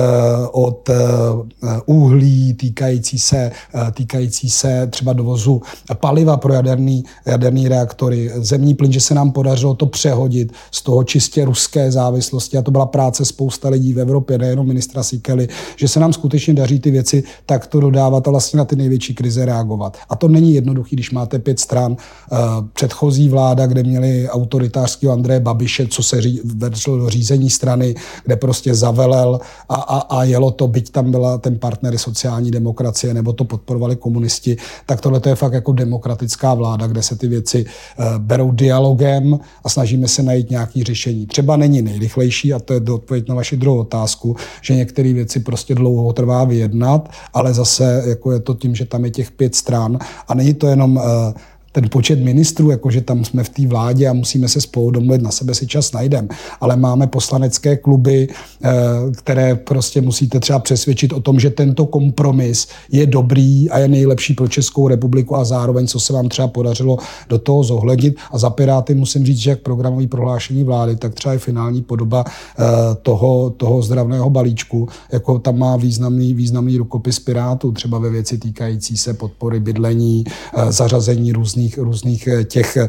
od 0.51 0.89
eh, 0.89 0.93
uhlí, 1.85 2.53
týkající 2.53 3.19
se, 3.19 3.51
týkající 3.93 4.49
se 4.49 4.87
třeba 4.87 5.13
dovozu 5.13 5.61
paliva 5.93 6.37
pro 6.37 6.53
jaderný, 6.53 7.03
jaderný 7.25 7.67
reaktory, 7.67 8.31
zemní 8.35 8.75
plyn, 8.75 8.91
že 8.91 8.99
se 8.99 9.13
nám 9.13 9.31
podařilo 9.31 9.73
to 9.73 9.85
přehodit 9.85 10.53
z 10.71 10.81
toho 10.81 11.03
čistě 11.03 11.45
ruské 11.45 11.91
závislosti. 11.91 12.57
A 12.57 12.61
to 12.61 12.71
byla 12.71 12.85
práce 12.85 13.25
spousta 13.25 13.69
lidí 13.69 13.93
v 13.93 13.99
Evropě, 13.99 14.37
nejenom 14.37 14.67
ministra 14.67 15.03
Sikely, 15.03 15.47
že 15.75 15.87
se 15.87 15.99
nám 15.99 16.13
skutečně 16.13 16.53
daří 16.53 16.79
ty 16.79 16.91
věci 16.91 17.23
tak 17.45 17.67
to 17.67 17.79
dodávat 17.79 18.27
a 18.27 18.31
vlastně 18.31 18.57
na 18.57 18.65
ty 18.65 18.75
největší 18.75 19.12
krize 19.13 19.45
reagovat. 19.45 19.97
A 20.09 20.15
to 20.15 20.27
není 20.27 20.53
jednoduché, 20.53 20.95
když 20.95 21.11
máte 21.11 21.39
pět 21.39 21.59
stran. 21.59 21.95
Eh, 22.31 22.37
předchozí 22.73 23.29
vláda, 23.29 23.67
kde 23.67 23.83
měli 23.83 24.29
autoritářského 24.29 25.13
Andreje 25.13 25.39
Babiše, 25.39 25.87
co 25.87 26.03
se 26.03 26.21
vedl 26.43 26.97
do 26.99 27.09
řízení 27.09 27.49
strany, 27.49 27.95
kde 28.25 28.35
prostě 28.35 28.75
zavelel 28.75 29.39
a, 29.69 29.75
a, 29.75 29.99
a 29.99 30.23
jelo 30.23 30.51
to, 30.51 30.67
byť 30.67 30.91
tam 30.91 31.11
byla 31.11 31.37
ten 31.37 31.59
partner 31.59 31.97
sociální 31.97 32.51
demokracie, 32.51 33.13
nebo 33.13 33.33
to 33.33 33.43
podporovali 33.43 33.95
komunisti, 33.95 34.57
tak 34.85 35.01
tohle 35.01 35.19
to 35.19 35.29
je 35.29 35.35
fakt 35.35 35.53
jako 35.53 35.71
demokratická 35.71 36.53
vláda, 36.53 36.87
kde 36.87 37.03
se 37.03 37.15
ty 37.15 37.27
věci 37.27 37.65
eh, 37.65 38.03
berou 38.17 38.51
dialogem 38.51 39.39
a 39.63 39.69
snažíme 39.69 40.07
se 40.07 40.23
najít 40.23 40.49
nějaké 40.49 40.83
řešení. 40.83 41.25
Třeba 41.25 41.57
není 41.57 41.81
nejrychlejší, 41.81 42.53
a 42.53 42.59
to 42.59 42.73
je 42.73 42.81
odpověď 42.91 43.29
na 43.29 43.35
vaši 43.35 43.57
druhou 43.57 43.79
otázku, 43.79 44.35
že 44.61 44.75
některé 44.75 45.13
věci 45.13 45.39
prostě 45.39 45.75
dlouho 45.75 46.13
trvá 46.13 46.43
vyjednat, 46.43 47.09
ale 47.33 47.53
zase 47.53 48.03
jako 48.07 48.31
je 48.31 48.39
to 48.39 48.53
tím, 48.53 48.75
že 48.75 48.85
tam 48.85 49.02
je 49.05 49.11
těch 49.11 49.31
pět 49.31 49.55
stran. 49.55 49.99
A 50.27 50.33
není 50.33 50.53
to 50.53 50.67
jenom 50.67 50.97
uh, 50.97 51.03
ten 51.73 51.89
počet 51.89 52.19
ministrů, 52.19 52.71
jakože 52.71 53.01
tam 53.01 53.25
jsme 53.25 53.43
v 53.43 53.49
té 53.49 53.67
vládě 53.67 54.07
a 54.07 54.13
musíme 54.13 54.47
se 54.47 54.61
spolu 54.61 54.91
domluvit, 54.91 55.21
na 55.21 55.31
sebe 55.31 55.53
si 55.53 55.67
čas 55.67 55.91
najdeme. 55.91 56.27
Ale 56.61 56.75
máme 56.75 57.07
poslanecké 57.07 57.77
kluby, 57.77 58.27
eh, 58.63 58.71
které 59.11 59.55
prostě 59.55 60.01
musíte 60.01 60.39
třeba 60.39 60.59
přesvědčit 60.59 61.13
o 61.13 61.19
tom, 61.19 61.39
že 61.39 61.49
tento 61.49 61.85
kompromis 61.85 62.67
je 62.91 63.05
dobrý 63.05 63.69
a 63.69 63.79
je 63.79 63.87
nejlepší 63.87 64.33
pro 64.33 64.47
Českou 64.47 64.87
republiku 64.87 65.35
a 65.35 65.45
zároveň, 65.45 65.87
co 65.87 65.99
se 65.99 66.13
vám 66.13 66.29
třeba 66.29 66.47
podařilo 66.47 66.97
do 67.29 67.37
toho 67.39 67.63
zohlednit. 67.63 68.15
A 68.31 68.37
za 68.37 68.49
Piráty 68.49 68.95
musím 68.95 69.25
říct, 69.25 69.37
že 69.37 69.49
jak 69.49 69.59
programový 69.59 70.07
prohlášení 70.07 70.63
vlády, 70.63 70.95
tak 70.95 71.13
třeba 71.13 71.35
i 71.35 71.37
finální 71.37 71.81
podoba 71.81 72.23
eh, 72.27 72.63
toho, 73.01 73.49
toho 73.49 73.81
zdravného 73.81 74.29
balíčku, 74.29 74.87
jako 75.11 75.39
tam 75.39 75.57
má 75.57 75.77
významný, 75.77 76.33
významný 76.33 76.77
rukopis 76.77 77.19
Pirátů, 77.19 77.71
třeba 77.71 77.99
ve 77.99 78.09
věci 78.09 78.37
týkající 78.37 78.97
se 78.97 79.13
podpory 79.13 79.59
bydlení, 79.59 80.23
eh, 80.27 80.71
zařazení 80.71 81.31
různých 81.31 81.62
různých, 81.63 81.77
různých 81.77 82.27
eh, 82.27 82.43
těch, 82.43 82.77
eh, 82.77 82.87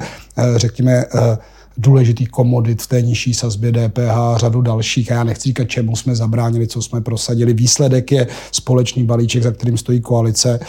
řekněme, 0.56 0.92
eh, 0.92 1.38
důležitých 1.76 2.28
komodit 2.28 2.82
v 2.82 2.86
té 2.86 3.02
nižší 3.02 3.34
sazbě 3.34 3.72
DPH, 3.72 4.36
řadu 4.36 4.62
dalších. 4.62 5.12
A 5.12 5.14
já 5.14 5.24
nechci 5.24 5.48
říkat, 5.48 5.68
čemu 5.68 5.96
jsme 5.96 6.16
zabránili, 6.16 6.66
co 6.66 6.82
jsme 6.82 7.00
prosadili. 7.00 7.52
Výsledek 7.52 8.12
je 8.12 8.26
společný 8.52 9.04
balíček, 9.04 9.42
za 9.42 9.50
kterým 9.50 9.78
stojí 9.78 10.00
koalice. 10.00 10.60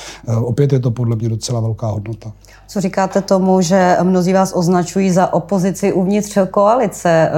Opět 0.42 0.74
je 0.74 0.80
to 0.80 0.92
podle 0.92 1.16
mě 1.16 1.30
docela 1.30 1.60
velká 1.60 1.88
hodnota. 1.88 2.32
Co 2.68 2.82
říkáte 2.82 3.22
tomu, 3.22 3.62
že 3.62 3.98
mnozí 4.04 4.34
vás 4.34 4.54
označují 4.56 5.12
za 5.12 5.34
opozici 5.34 5.94
uvnitř 5.94 6.38
koalice? 6.52 7.32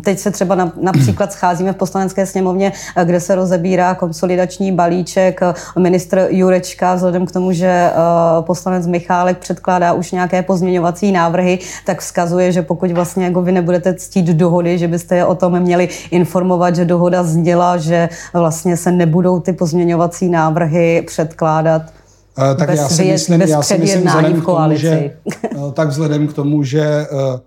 Teď 0.00 0.18
se 0.18 0.30
třeba 0.30 0.72
například 0.82 1.32
scházíme 1.32 1.72
v 1.72 1.76
poslanecké 1.76 2.26
sněmovně, 2.26 2.72
kde 3.04 3.20
se 3.20 3.34
rozebírá 3.34 3.94
konsolidační 3.94 4.72
balíček. 4.72 5.40
Ministr 5.78 6.26
Jurečka, 6.30 6.94
vzhledem 6.94 7.26
k 7.26 7.32
tomu, 7.32 7.52
že 7.52 7.66
eh, 7.66 7.92
poslanec 8.40 8.86
Michálek 8.86 9.38
předkládá 9.38 9.92
už 9.92 10.12
nějaké 10.12 10.42
pozměňovací 10.42 11.12
návrhy, 11.12 11.58
tak 11.84 12.00
vzkazuje, 12.00 12.52
že 12.52 12.62
pokud 12.62 12.90
vlastně 12.98 13.24
jako 13.24 13.42
vy 13.42 13.52
nebudete 13.52 13.94
ctít 13.94 14.26
dohody, 14.26 14.78
že 14.78 14.88
byste 14.88 15.16
je 15.16 15.24
o 15.24 15.34
tom 15.34 15.60
měli 15.60 15.88
informovat, 16.10 16.76
že 16.76 16.84
dohoda 16.84 17.22
zněla, 17.22 17.76
že 17.76 18.08
vlastně 18.34 18.76
se 18.76 18.92
nebudou 18.92 19.40
ty 19.40 19.52
pozměňovací 19.52 20.28
návrhy 20.28 21.02
předkládat. 21.06 21.82
Eh, 22.38 22.54
tak 22.54 22.68
bez, 22.68 22.80
já 22.80 22.88
si 22.88 23.04
myslím, 23.04 23.40
já 23.40 23.62
si 23.62 23.78
myslím 23.78 24.06
vzhledem 24.06 24.40
k 24.40 24.44
tomu, 24.44 24.76
že, 24.76 25.12
eh, 25.44 25.72
tak 25.72 25.88
vzhledem 25.88 26.28
k 26.28 26.32
tomu, 26.32 26.62
že 26.62 26.82
Eh, 26.82 27.40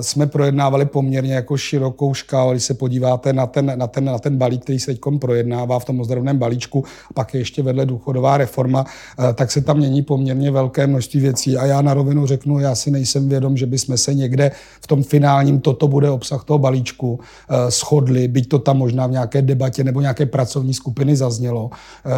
jsme 0.00 0.26
projednávali 0.26 0.86
poměrně 0.86 1.34
jako 1.34 1.56
širokou 1.56 2.14
škálu. 2.14 2.50
Když 2.50 2.62
se 2.64 2.74
podíváte 2.74 3.32
na 3.32 3.46
ten, 3.46 3.72
na 3.78 3.86
ten, 3.86 4.04
na 4.04 4.18
ten 4.18 4.36
balík, 4.36 4.62
který 4.62 4.78
se 4.78 4.86
teď 4.86 5.00
projednává 5.18 5.78
v 5.78 5.84
tom 5.84 6.00
ozdravném 6.00 6.38
balíčku, 6.38 6.84
a 7.10 7.12
pak 7.12 7.34
je 7.34 7.40
ještě 7.40 7.62
vedle 7.62 7.86
důchodová 7.86 8.36
reforma, 8.36 8.84
eh, 9.18 9.32
tak 9.34 9.52
se 9.52 9.60
tam 9.60 9.76
mění 9.76 10.02
poměrně 10.02 10.50
velké 10.50 10.86
množství 10.86 11.20
věcí. 11.20 11.56
A 11.56 11.66
já 11.66 11.82
na 11.82 11.94
rovinu 11.94 12.26
řeknu, 12.26 12.58
já 12.58 12.74
si 12.74 12.90
nejsem 12.90 13.28
vědom, 13.28 13.56
že 13.56 13.66
bychom 13.66 13.96
se 13.96 14.14
někde 14.14 14.50
v 14.80 14.86
tom 14.86 15.02
finálním, 15.02 15.60
toto 15.60 15.88
bude 15.88 16.10
obsah 16.10 16.44
toho 16.44 16.58
balíčku, 16.58 17.20
eh, 17.20 17.70
shodli, 17.70 18.28
byť 18.28 18.48
to 18.48 18.58
tam 18.58 18.78
možná 18.78 19.06
v 19.06 19.10
nějaké 19.10 19.42
debatě 19.42 19.84
nebo 19.84 20.00
nějaké 20.00 20.26
pracovní 20.26 20.74
skupiny 20.74 21.16
zaznělo, 21.16 21.70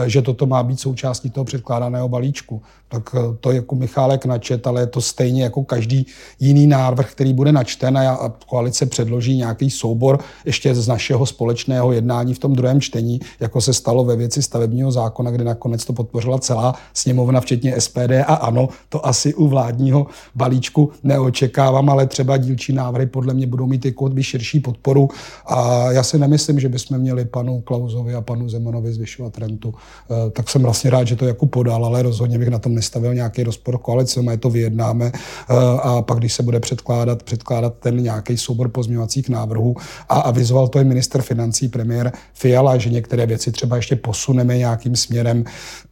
že 0.06 0.22
toto 0.22 0.46
má 0.46 0.62
být 0.62 0.80
součástí 0.80 1.30
toho 1.30 1.44
předkládaného 1.44 2.08
balíčku. 2.08 2.62
Tak 2.88 3.14
to 3.40 3.52
jako 3.52 3.74
Michálek 3.74 4.26
načet, 4.26 4.66
ale 4.66 4.82
je 4.82 4.86
to 4.86 5.00
stejně 5.00 5.42
jako 5.42 5.64
každý 5.64 6.06
jiný 6.40 6.66
návrh, 6.66 7.12
který 7.12 7.24
který 7.25 7.35
bude 7.35 7.52
načten 7.52 7.99
a 7.99 8.33
koalice 8.47 8.87
předloží 8.87 9.37
nějaký 9.37 9.71
soubor 9.71 10.19
ještě 10.45 10.75
z 10.75 10.88
našeho 10.88 11.26
společného 11.26 11.93
jednání 11.93 12.35
v 12.35 12.38
tom 12.38 12.52
druhém 12.52 12.81
čtení, 12.81 13.21
jako 13.40 13.61
se 13.61 13.73
stalo 13.73 14.04
ve 14.04 14.16
věci 14.16 14.43
stavebního 14.43 14.93
zákona, 14.93 15.31
kde 15.31 15.45
nakonec 15.45 15.85
to 15.85 15.93
podpořila 15.93 16.38
celá 16.38 16.75
sněmovna, 16.95 17.40
včetně 17.40 17.81
SPD 17.81 18.12
a 18.26 18.35
ano, 18.35 18.69
to 18.88 19.07
asi 19.07 19.35
u 19.35 19.49
vládního 19.49 20.07
balíčku 20.35 20.90
neočekávám, 21.02 21.90
ale 21.90 22.07
třeba 22.07 22.37
dílčí 22.37 22.73
návrhy 22.73 23.07
podle 23.07 23.35
mě 23.35 23.47
budou 23.47 23.66
mít 23.66 23.85
jako 23.85 24.11
širší 24.21 24.61
podporu. 24.61 25.09
A 25.47 25.90
já 25.93 26.02
si 26.02 26.19
nemyslím, 26.19 26.61
že 26.61 26.69
bychom 26.69 26.99
měli 26.99 27.25
panu 27.25 27.61
Klauzovi 27.61 28.14
a 28.14 28.21
panu 28.21 28.49
Zemanovi 28.49 28.93
zvyšovat 28.93 29.38
rentu. 29.38 29.75
Eh, 29.75 30.31
tak 30.31 30.50
jsem 30.50 30.62
vlastně 30.62 30.90
rád, 30.90 31.04
že 31.04 31.16
to 31.16 31.26
jako 31.26 31.47
podal, 31.47 31.85
ale 31.85 32.02
rozhodně 32.02 32.38
bych 32.38 32.49
na 32.49 32.59
tom 32.59 32.75
nestavil 32.75 33.14
nějaký 33.14 33.43
rozpor 33.43 33.78
koalice, 33.78 34.23
my 34.23 34.38
to 34.38 34.50
vyjednáme. 34.50 35.12
Eh, 35.14 35.54
a 35.83 36.02
pak, 36.02 36.19
když 36.19 36.33
se 36.33 36.43
bude 36.43 36.61
předkládat 36.61 37.13
předkládat, 37.23 37.44
předkládat 37.44 37.75
ten 37.78 38.02
nějaký 38.02 38.37
soubor 38.37 38.68
pozměňovacích 38.68 39.28
návrhů 39.28 39.76
a 40.09 40.21
avizoval 40.21 40.68
to 40.68 40.78
i 40.78 40.85
minister 40.85 41.23
financí, 41.23 41.68
premiér 41.68 42.12
Fiala, 42.35 42.78
že 42.78 42.90
některé 42.90 43.26
věci 43.26 43.52
třeba 43.52 43.76
ještě 43.76 43.97
posuneme 43.97 44.59
nějakým 44.59 44.97
směrem. 44.97 45.44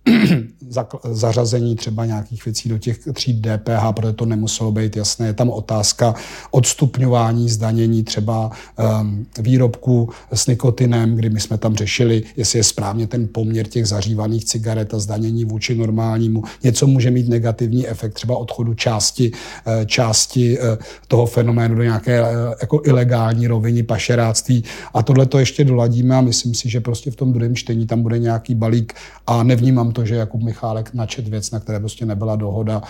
zařazení 1.11 1.77
třeba 1.77 2.07
nějakých 2.07 2.45
věcí 2.45 2.69
do 2.69 2.79
těch 2.79 2.99
tří 3.13 3.43
DPH, 3.43 3.93
protože 3.93 4.13
to 4.13 4.27
nemuselo 4.27 4.73
být 4.73 4.97
jasné. 4.97 5.27
Je 5.27 5.33
tam 5.33 5.51
otázka 5.51 6.15
odstupňování 6.51 7.49
zdanění 7.49 8.05
třeba 8.05 8.51
um, 9.01 9.27
výrobků 9.39 10.09
s 10.33 10.47
nikotinem, 10.47 11.15
kdy 11.15 11.31
my 11.31 11.41
jsme 11.41 11.59
tam 11.59 11.77
řešili, 11.77 12.23
jestli 12.37 12.59
je 12.59 12.65
správně 12.65 13.07
ten 13.07 13.29
poměr 13.33 13.67
těch 13.67 13.87
zařívaných 13.87 14.45
cigaret 14.45 14.95
a 14.95 14.99
zdanění 14.99 15.45
vůči 15.45 15.75
normálnímu. 15.75 16.43
Něco 16.63 16.87
může 16.87 17.11
mít 17.11 17.29
negativní 17.29 17.89
efekt 17.89 18.15
třeba 18.15 18.37
odchodu 18.37 18.75
části, 18.75 19.33
eh, 19.67 19.87
části 19.87 20.59
eh, 20.59 20.79
toho 21.09 21.27
fenoménu 21.27 21.75
do 21.75 21.83
nějaké 21.83 22.21
eh, 22.21 22.55
jako 22.61 22.81
ilegální 22.85 23.47
roviny 23.47 23.83
pašeráctví. 23.83 24.65
A 24.95 25.03
tohle 25.03 25.27
to 25.27 25.39
ještě 25.39 25.65
doladíme 25.65 26.17
a 26.17 26.21
myslím 26.21 26.55
si, 26.55 26.71
že 26.71 26.81
prostě 26.81 27.11
v 27.11 27.17
tom 27.17 27.33
druhém 27.33 27.57
čtení 27.57 27.87
tam 27.87 28.03
bude 28.03 28.19
nějaký 28.19 28.55
balík 28.55 28.95
a 29.27 29.43
nevnímám 29.43 29.92
to, 29.93 30.07
že 30.07 30.15
Jakub 30.15 30.43
Michálek 30.43 30.95
načet 30.95 31.29
věc, 31.29 31.51
na 31.51 31.61
které 31.61 31.81
prostě 31.81 32.07
nebyla 32.07 32.37
dohoda 32.37 32.83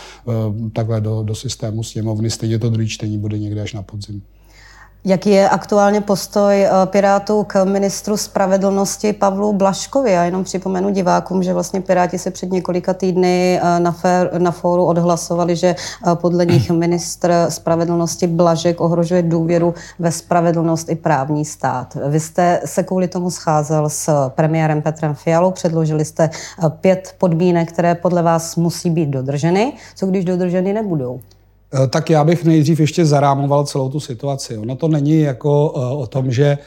takhle 0.73 1.00
do, 1.00 1.23
do 1.23 1.35
systému 1.35 1.82
sněmovny. 1.82 2.30
Stejně 2.30 2.59
to 2.59 2.71
druhé 2.71 2.88
čtení 2.88 3.18
bude 3.18 3.38
někde 3.38 3.62
až 3.62 3.73
na 3.73 3.82
podzim. 3.82 4.23
Jaký 5.04 5.30
je 5.30 5.49
aktuálně 5.49 6.00
postoj 6.00 6.62
eh, 6.62 6.71
Pirátů 6.87 7.44
k 7.44 7.64
ministru 7.64 8.16
spravedlnosti 8.16 9.12
Pavlu 9.12 9.52
Blaškovi? 9.52 10.12
Já 10.12 10.25
jenom 10.25 10.44
připomenu 10.44 10.90
divákům, 10.90 11.42
že 11.42 11.54
vlastně 11.54 11.80
Piráti 11.80 12.18
se 12.18 12.30
před 12.30 12.52
několika 12.52 12.94
týdny 12.94 13.61
eh, 13.62 13.80
na, 13.80 13.92
fér, 13.92 14.30
na 14.38 14.50
fóru 14.50 14.85
odhlasovali, 14.85 15.56
že 15.56 15.66
eh, 15.66 16.14
podle 16.14 16.47
nich 16.47 16.71
ministr 16.71 17.32
spravedlnosti 17.49 18.26
Blažek 18.26 18.80
ohrožuje 18.80 19.23
důvěru 19.23 19.75
ve 19.99 20.12
spravedlnost 20.12 20.88
i 20.88 20.94
právní 20.94 21.44
stát. 21.44 21.97
Vy 22.09 22.21
jste 22.21 22.61
se 22.64 22.82
kvůli 22.82 23.09
tomu 23.09 23.30
scházel 23.30 23.88
s 23.88 24.28
premiérem 24.28 24.82
Petrem 24.82 25.14
Fialou, 25.14 25.50
předložili 25.50 26.04
jste 26.04 26.30
pět 26.80 27.14
podmínek, 27.18 27.73
které 27.73 27.94
podle 27.94 28.23
vás 28.23 28.56
musí 28.56 28.90
být 28.90 29.09
dodrženy. 29.09 29.73
Co 29.94 30.06
když 30.06 30.25
dodrženy 30.25 30.73
nebudou? 30.73 31.21
Eh, 31.75 31.87
tak 31.87 32.11
já 32.11 32.25
bych 32.25 32.45
nejdřív 32.45 32.81
ještě 32.81 33.05
zarámoval 33.05 33.67
celou 33.67 33.91
tu 33.91 34.00
situaci. 34.00 34.59
Ono 34.59 34.76
to 34.76 34.88
není 34.88 35.21
jako 35.21 35.73
eh, 35.76 35.97
o 35.97 36.07
tom, 36.07 36.31
že 36.31 36.59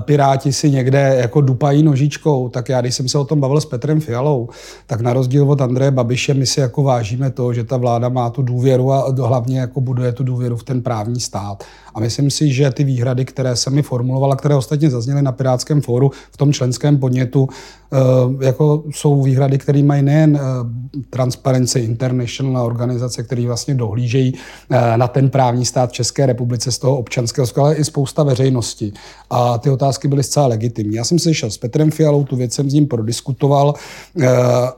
Piráti 0.00 0.52
si 0.52 0.70
někde 0.70 1.16
jako 1.20 1.40
dupají 1.40 1.82
nožičkou, 1.82 2.48
tak 2.48 2.68
já, 2.68 2.80
když 2.80 2.94
jsem 2.94 3.08
se 3.08 3.18
o 3.18 3.24
tom 3.24 3.40
bavil 3.40 3.60
s 3.60 3.66
Petrem 3.66 4.00
Fialou, 4.00 4.48
tak 4.86 5.00
na 5.00 5.12
rozdíl 5.12 5.50
od 5.50 5.60
Andreje 5.60 5.90
Babiše 5.90 6.34
my 6.34 6.46
si 6.46 6.60
jako 6.60 6.82
vážíme 6.82 7.30
to, 7.30 7.52
že 7.52 7.64
ta 7.64 7.76
vláda 7.76 8.08
má 8.08 8.30
tu 8.30 8.42
důvěru 8.42 8.92
a 8.92 9.14
hlavně 9.26 9.60
jako 9.60 9.80
buduje 9.80 10.12
tu 10.12 10.24
důvěru 10.24 10.56
v 10.56 10.62
ten 10.62 10.82
právní 10.82 11.20
stát. 11.20 11.64
A 11.94 12.00
myslím 12.00 12.30
si, 12.30 12.52
že 12.52 12.70
ty 12.70 12.84
výhrady, 12.84 13.24
které 13.24 13.56
jsem 13.56 13.74
mi 13.74 13.82
formulovala, 13.82 14.36
které 14.36 14.54
ostatně 14.54 14.90
zazněly 14.90 15.22
na 15.22 15.32
Pirátském 15.32 15.80
fóru 15.80 16.10
v 16.30 16.36
tom 16.36 16.52
členském 16.52 16.98
podnětu, 16.98 17.48
Eh, 17.92 18.44
jako 18.46 18.84
jsou 18.90 19.22
výhrady, 19.22 19.58
které 19.58 19.82
mají 19.82 20.02
nejen 20.02 20.36
eh, 20.36 21.02
Transparency 21.10 21.80
International 21.80 22.66
organizace, 22.66 23.22
které 23.22 23.46
vlastně 23.46 23.74
dohlížejí 23.74 24.34
eh, 24.70 24.96
na 24.96 25.08
ten 25.08 25.30
právní 25.30 25.64
stát 25.64 25.90
v 25.90 25.92
České 25.92 26.26
republice 26.26 26.72
z 26.72 26.78
toho 26.78 26.98
občanského, 26.98 27.46
ale 27.56 27.74
i 27.74 27.84
spousta 27.84 28.22
veřejnosti. 28.22 28.92
A 29.30 29.58
ty 29.58 29.67
otázky 29.70 30.08
byly 30.08 30.22
zcela 30.22 30.46
legitimní. 30.46 30.96
Já 30.96 31.04
jsem 31.04 31.18
se 31.18 31.34
šel 31.34 31.50
s 31.50 31.58
Petrem 31.58 31.90
Fialou, 31.90 32.24
tu 32.24 32.36
věc 32.36 32.52
jsem 32.52 32.70
s 32.70 32.74
ním 32.74 32.86
prodiskutoval 32.86 33.74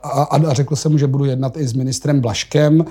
a, 0.03 0.23
a 0.23 0.53
řekl 0.53 0.75
jsem 0.75 0.91
mu, 0.91 0.97
že 0.97 1.07
budu 1.07 1.25
jednat 1.25 1.57
i 1.57 1.67
s 1.67 1.73
ministrem 1.73 2.19
Blaškem. 2.19 2.85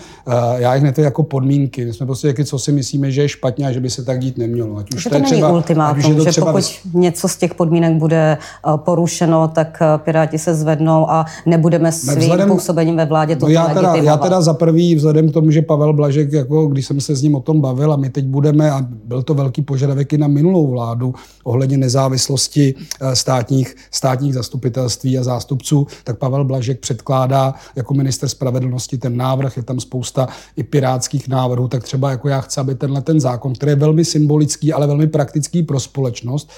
Já 0.57 0.75
jich 0.75 0.85
neto 0.85 1.00
jako 1.00 1.23
podmínky. 1.23 1.85
My 1.85 1.92
jsme 1.92 2.07
prostě 2.07 2.26
jaký, 2.26 2.45
co 2.45 2.59
si 2.59 2.73
myslíme, 2.73 3.11
že 3.11 3.23
je 3.23 3.28
špatně 3.28 3.66
a 3.66 3.73
že 3.73 3.80
by 3.80 3.90
se 3.90 4.04
tak 4.04 4.19
dít 4.19 4.38
nemělo. 4.38 4.76
Ať 4.76 4.95
už 4.95 5.02
že 5.02 5.11
to, 5.11 5.16
to 5.16 5.23
není 5.23 5.33
třeba, 5.33 5.52
ultimátum, 5.52 6.14
že 6.14 6.30
třeba... 6.30 6.52
pokud 6.52 6.64
něco 6.95 7.28
z 7.28 7.37
těch 7.37 7.54
podmínek 7.54 7.95
bude 7.95 8.38
porušeno, 8.76 9.49
tak 9.49 9.83
Piráti 9.97 10.38
se 10.38 10.54
zvednou 10.54 11.11
a 11.11 11.26
nebudeme 11.47 11.92
svým 11.92 12.19
vzhledem, 12.19 12.49
působením 12.49 12.97
ve 12.97 13.04
vládě 13.04 13.37
to 13.37 13.47
no 13.47 13.52
já 13.52 13.69
teda, 13.69 13.95
já 13.95 14.16
teda 14.16 14.40
za 14.40 14.54
prvý, 14.54 14.95
vzhledem 14.95 15.30
k 15.30 15.33
tomu, 15.33 15.50
že 15.50 15.62
Pavel 15.62 15.92
Blažek, 15.92 16.33
jako 16.33 16.66
když 16.66 16.87
jsem 16.87 17.00
se 17.00 17.14
s 17.14 17.23
ním 17.23 17.35
o 17.35 17.40
tom 17.40 17.61
bavil 17.61 17.92
a 17.92 17.97
my 17.97 18.11
teď 18.11 18.25
budeme, 18.25 18.71
a 18.71 18.87
byl 19.04 19.23
to 19.23 19.35
velký 19.35 19.62
požadavek 19.62 20.12
i 20.12 20.19
na 20.19 20.28
minulou 20.28 20.66
vládu 20.66 21.14
ohledně 21.45 21.78
nezávislosti 21.80 22.75
eh, 23.00 23.16
státních, 23.16 23.76
státních 23.90 24.34
zastupitelství 24.34 25.18
a 25.18 25.22
zástupců, 25.22 25.87
tak 26.04 26.18
Pavel 26.18 26.44
Blažek 26.44 26.80
předkládá 26.80 27.54
jako 27.76 27.94
minister 27.94 28.28
spravedlnosti 28.28 28.99
ten 28.99 29.16
návrh, 29.16 29.56
je 29.56 29.62
tam 29.62 29.80
spousta 29.80 30.28
i 30.56 30.62
pirátských 30.62 31.28
návrhů, 31.28 31.68
tak 31.68 31.82
třeba 31.82 32.10
jako 32.10 32.28
já 32.28 32.40
chci, 32.40 32.60
aby 32.60 32.75
tenhle 32.75 33.02
ten 33.02 33.20
zákon, 33.20 33.54
který 33.54 33.72
je 33.72 33.76
velmi 33.76 34.04
symbolický, 34.04 34.72
ale 34.72 34.87
velmi 34.87 35.06
praktický 35.06 35.62
pro 35.62 35.80
společnost, 35.80 36.50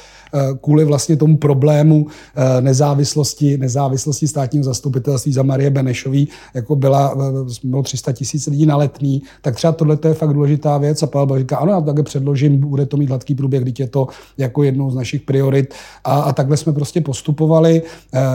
kvůli 0.61 0.85
vlastně 0.85 1.17
tomu 1.17 1.37
problému 1.37 2.07
eh, 2.37 2.61
nezávislosti, 2.61 3.59
nezávislosti 3.59 4.29
státního 4.29 4.65
zastupitelství 4.65 5.33
za 5.33 5.43
Marie 5.43 5.71
Benešový, 5.71 6.29
jako 6.55 6.77
byla, 6.77 7.17
eh, 7.17 7.55
bylo 7.65 7.83
300 7.83 8.13
tisíc 8.13 8.47
lidí 8.47 8.67
na 8.67 8.77
letný, 8.77 9.23
tak 9.43 9.55
třeba 9.55 9.73
tohle 9.73 9.99
je 10.09 10.15
fakt 10.15 10.33
důležitá 10.33 10.79
věc 10.79 11.03
a 11.03 11.07
Pavel 11.07 11.39
říká, 11.39 11.57
ano, 11.57 11.73
já 11.73 11.81
to 11.81 11.87
také 11.87 12.03
předložím, 12.03 12.61
bude 12.61 12.87
to 12.87 12.97
mít 12.97 13.09
hladký 13.09 13.35
průběh, 13.35 13.63
když 13.63 13.79
je 13.79 13.89
to 13.89 14.07
jako 14.39 14.63
jednou 14.63 14.91
z 14.91 14.95
našich 14.95 15.23
priorit 15.23 15.75
a, 16.05 16.21
a 16.21 16.33
takhle 16.33 16.57
jsme 16.57 16.73
prostě 16.73 17.01
postupovali. 17.01 17.83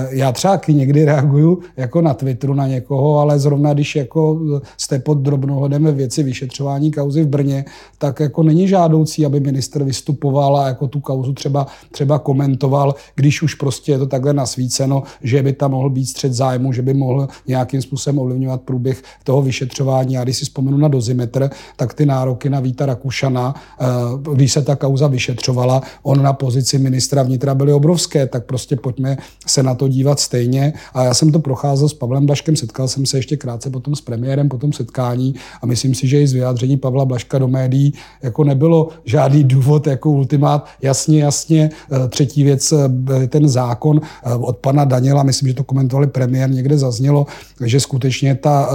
Já 0.10 0.32
třeba 0.32 0.62
někdy 0.68 1.06
reaguju 1.06 1.60
jako 1.78 2.02
na 2.02 2.14
Twitteru 2.14 2.54
na 2.54 2.68
někoho, 2.68 3.20
ale 3.20 3.40
zrovna 3.40 3.74
když 3.74 3.96
jako 3.96 4.40
jste 4.78 5.00
pod 5.00 5.18
drobnohodem 5.18 5.84
ve 5.84 5.92
věci 5.92 6.24
vyšetřování 6.24 6.92
kauzy 6.92 7.24
v 7.24 7.28
Brně, 7.28 7.66
tak 7.98 8.20
jako 8.20 8.44
není 8.44 8.68
žádoucí, 8.68 9.26
aby 9.26 9.40
minister 9.40 9.84
vystupoval 9.84 10.58
a 10.58 10.68
jako 10.68 10.88
tu 10.88 11.00
kauzu 11.00 11.34
třeba 11.34 11.68
třeba 11.92 12.20
komentoval, 12.20 12.96
když 13.16 13.42
už 13.42 13.54
prostě 13.56 13.92
je 13.92 13.98
to 13.98 14.08
takhle 14.08 14.34
nasvíceno, 14.34 15.04
že 15.22 15.44
by 15.44 15.54
tam 15.54 15.72
mohl 15.72 15.90
být 15.90 16.06
střed 16.06 16.34
zájmu, 16.34 16.74
že 16.74 16.82
by 16.82 16.94
mohl 16.94 17.28
nějakým 17.48 17.82
způsobem 17.82 18.20
ovlivňovat 18.20 18.62
průběh 18.62 19.04
toho 19.24 19.42
vyšetřování. 19.42 20.14
Já 20.14 20.24
když 20.24 20.38
si 20.38 20.46
vzpomenu 20.46 20.78
na 20.78 20.88
dozimetr, 20.88 21.50
tak 21.76 21.94
ty 21.94 22.06
nároky 22.06 22.50
na 22.50 22.60
Víta 22.60 22.86
Rakušana, 22.86 23.56
eh, 23.80 23.86
když 24.34 24.52
se 24.52 24.62
ta 24.62 24.76
kauza 24.76 25.08
vyšetřovala, 25.08 25.82
on 26.04 26.24
na 26.24 26.34
pozici 26.34 26.80
ministra 26.80 27.24
vnitra 27.24 27.56
byly 27.56 27.74
obrovské, 27.74 28.28
tak 28.28 28.46
prostě 28.46 28.76
pojďme 28.76 29.18
se 29.48 29.64
na 29.64 29.76
to 29.76 29.88
dívat 29.88 30.20
stejně. 30.20 30.74
A 30.94 31.04
já 31.04 31.14
jsem 31.14 31.32
to 31.32 31.40
procházel 31.40 31.90
s 31.90 31.94
Pavlem 31.94 32.26
Blaškem, 32.26 32.56
setkal 32.56 32.88
jsem 32.88 33.06
se 33.06 33.18
ještě 33.18 33.38
krátce 33.38 33.70
potom 33.70 33.96
s 33.96 34.02
premiérem 34.02 34.50
po 34.50 34.58
tom 34.58 34.74
setkání 34.74 35.36
a 35.62 35.66
myslím 35.66 35.96
si, 35.96 36.08
že 36.08 36.22
i 36.22 36.28
z 36.28 36.34
vyjádření 36.34 36.78
Pavla 36.78 37.06
Blaška 37.06 37.38
do 37.38 37.48
médií 37.48 37.94
jako 38.22 38.44
nebylo 38.44 38.90
žádný 39.06 39.44
důvod 39.44 39.88
jako 39.88 40.10
ultimát. 40.10 40.68
Jasně, 40.82 41.24
jasně, 41.24 41.70
třetí 42.10 42.44
věc, 42.44 42.72
eh, 42.72 43.28
ten 43.28 43.50
zákon 43.50 44.02
eh, 44.04 44.34
od 44.34 44.58
pana 44.58 44.86
Daniela, 44.86 45.24
myslím, 45.24 45.50
že 45.50 45.56
to 45.56 45.64
komentovali 45.64 46.08
premiér, 46.08 46.50
někde 46.50 46.78
zaznělo, 46.78 47.26
že 47.66 47.80
skutečně 47.80 48.36
ta, 48.36 48.70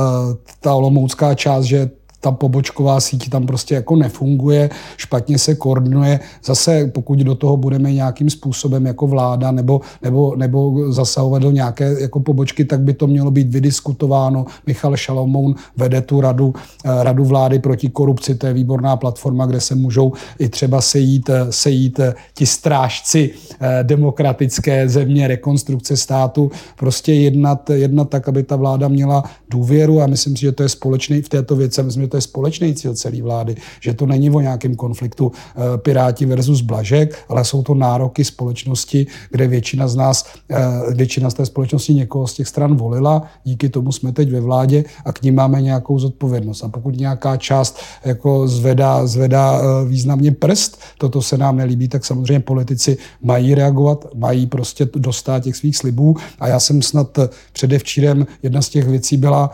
ta 0.61 0.75
olomoucká 0.75 1.35
část, 1.35 1.65
že 1.65 1.91
ta 2.22 2.32
pobočková 2.32 3.00
síť 3.00 3.30
tam 3.30 3.46
prostě 3.46 3.74
jako 3.74 3.96
nefunguje, 3.96 4.70
špatně 4.96 5.38
se 5.38 5.54
koordinuje. 5.54 6.20
Zase 6.44 6.90
pokud 6.94 7.18
do 7.18 7.35
toho 7.35 7.56
budeme 7.56 7.92
nějakým 7.92 8.30
způsobem 8.30 8.87
jako 8.87 9.06
vláda 9.06 9.50
nebo, 9.50 9.80
nebo, 10.02 10.37
nebo 10.37 10.92
zasahovat 10.92 11.42
do 11.42 11.50
nějaké 11.50 11.96
jako 12.00 12.20
pobočky, 12.20 12.64
tak 12.64 12.80
by 12.80 12.94
to 12.94 13.06
mělo 13.06 13.30
být 13.30 13.48
vydiskutováno. 13.48 14.46
Michal 14.66 14.96
Šalomoun 14.96 15.54
vede 15.76 16.00
tu 16.00 16.20
radu, 16.20 16.54
eh, 16.85 17.04
radu 17.04 17.24
vlády 17.24 17.58
proti 17.58 17.88
korupci, 17.88 18.35
to 18.35 18.46
je 18.46 18.52
výborná 18.52 18.96
platforma, 18.96 19.46
kde 19.46 19.61
se 19.61 19.74
můžou 19.74 20.12
i 20.38 20.48
třeba 20.48 20.80
sejít, 20.80 21.30
eh, 21.30 21.46
sejít 21.50 22.00
eh, 22.00 22.14
ti 22.35 22.46
strážci 22.46 23.30
demokratické 23.82 24.88
země, 24.88 25.28
rekonstrukce 25.28 25.96
státu, 25.96 26.50
prostě 26.78 27.12
jednat, 27.12 27.70
jednat 27.70 28.08
tak, 28.08 28.28
aby 28.28 28.42
ta 28.42 28.56
vláda 28.56 28.88
měla 28.88 29.24
důvěru 29.50 30.00
a 30.00 30.06
myslím 30.06 30.37
si, 30.37 30.40
že 30.40 30.52
to 30.52 30.62
je 30.62 30.68
společný 30.68 31.22
v 31.22 31.28
této 31.28 31.56
věci. 31.56 31.82
Myslím, 31.82 32.02
že 32.02 32.08
to 32.12 32.16
je 32.16 32.20
společný 32.20 32.75
cíl 32.75 32.94
celé 32.94 33.22
vlády, 33.22 33.57
že 33.81 33.94
to 33.94 34.07
není 34.07 34.31
o 34.31 34.40
nějakém 34.40 34.75
konfliktu 34.77 35.33
eh, 35.33 35.79
Piráti 35.79 36.27
versus 36.27 36.61
Blažek, 36.61 37.25
ale 37.29 37.44
jsou 37.44 37.62
to 37.62 37.75
nároky 37.75 38.25
společnosti, 38.25 39.07
kde 39.31 39.48
většina 39.48 39.88
z 39.88 39.96
nás, 39.96 40.29
eh, 40.51 40.94
většina 40.94 41.31
z 41.31 41.35
té 41.35 41.46
společnosti 41.46 41.94
někoho 41.94 42.27
z 42.27 42.35
těch 42.35 42.48
stran 42.48 42.77
volila, 42.77 43.22
díky 43.44 43.68
tomu 43.68 43.92
jsme 43.92 44.12
teď 44.12 44.31
ve 44.31 44.40
vládě 44.40 44.85
a 45.05 45.12
k 45.12 45.22
ní 45.22 45.31
máme 45.31 45.62
nějakou 45.62 45.98
zodpovědnost. 45.98 46.64
A 46.64 46.68
pokud 46.68 46.96
nějaká 46.96 47.37
část 47.37 47.81
jako 48.05 48.48
zvedá, 48.48 49.07
zvedá 49.07 49.57
eh, 49.57 49.88
významně 49.88 50.33
prst, 50.37 50.81
toto 50.98 51.22
se 51.22 51.38
nám 51.38 51.57
nelíbí, 51.57 51.88
tak 51.88 52.05
samozřejmě 52.05 52.40
politici 52.40 52.96
mají 53.25 53.55
reagovat, 53.55 54.05
mají 54.14 54.46
prostě 54.46 54.85
dostat 54.85 55.48
těch 55.48 55.57
svých 55.57 55.77
slibů. 55.77 56.16
A 56.38 56.48
já 56.48 56.61
jsem 56.61 56.83
snad 56.83 57.18
předevčírem, 57.53 58.27
jedna 58.42 58.62
z 58.62 58.68
těch 58.68 58.85
věcí 58.85 59.16
byla 59.16 59.51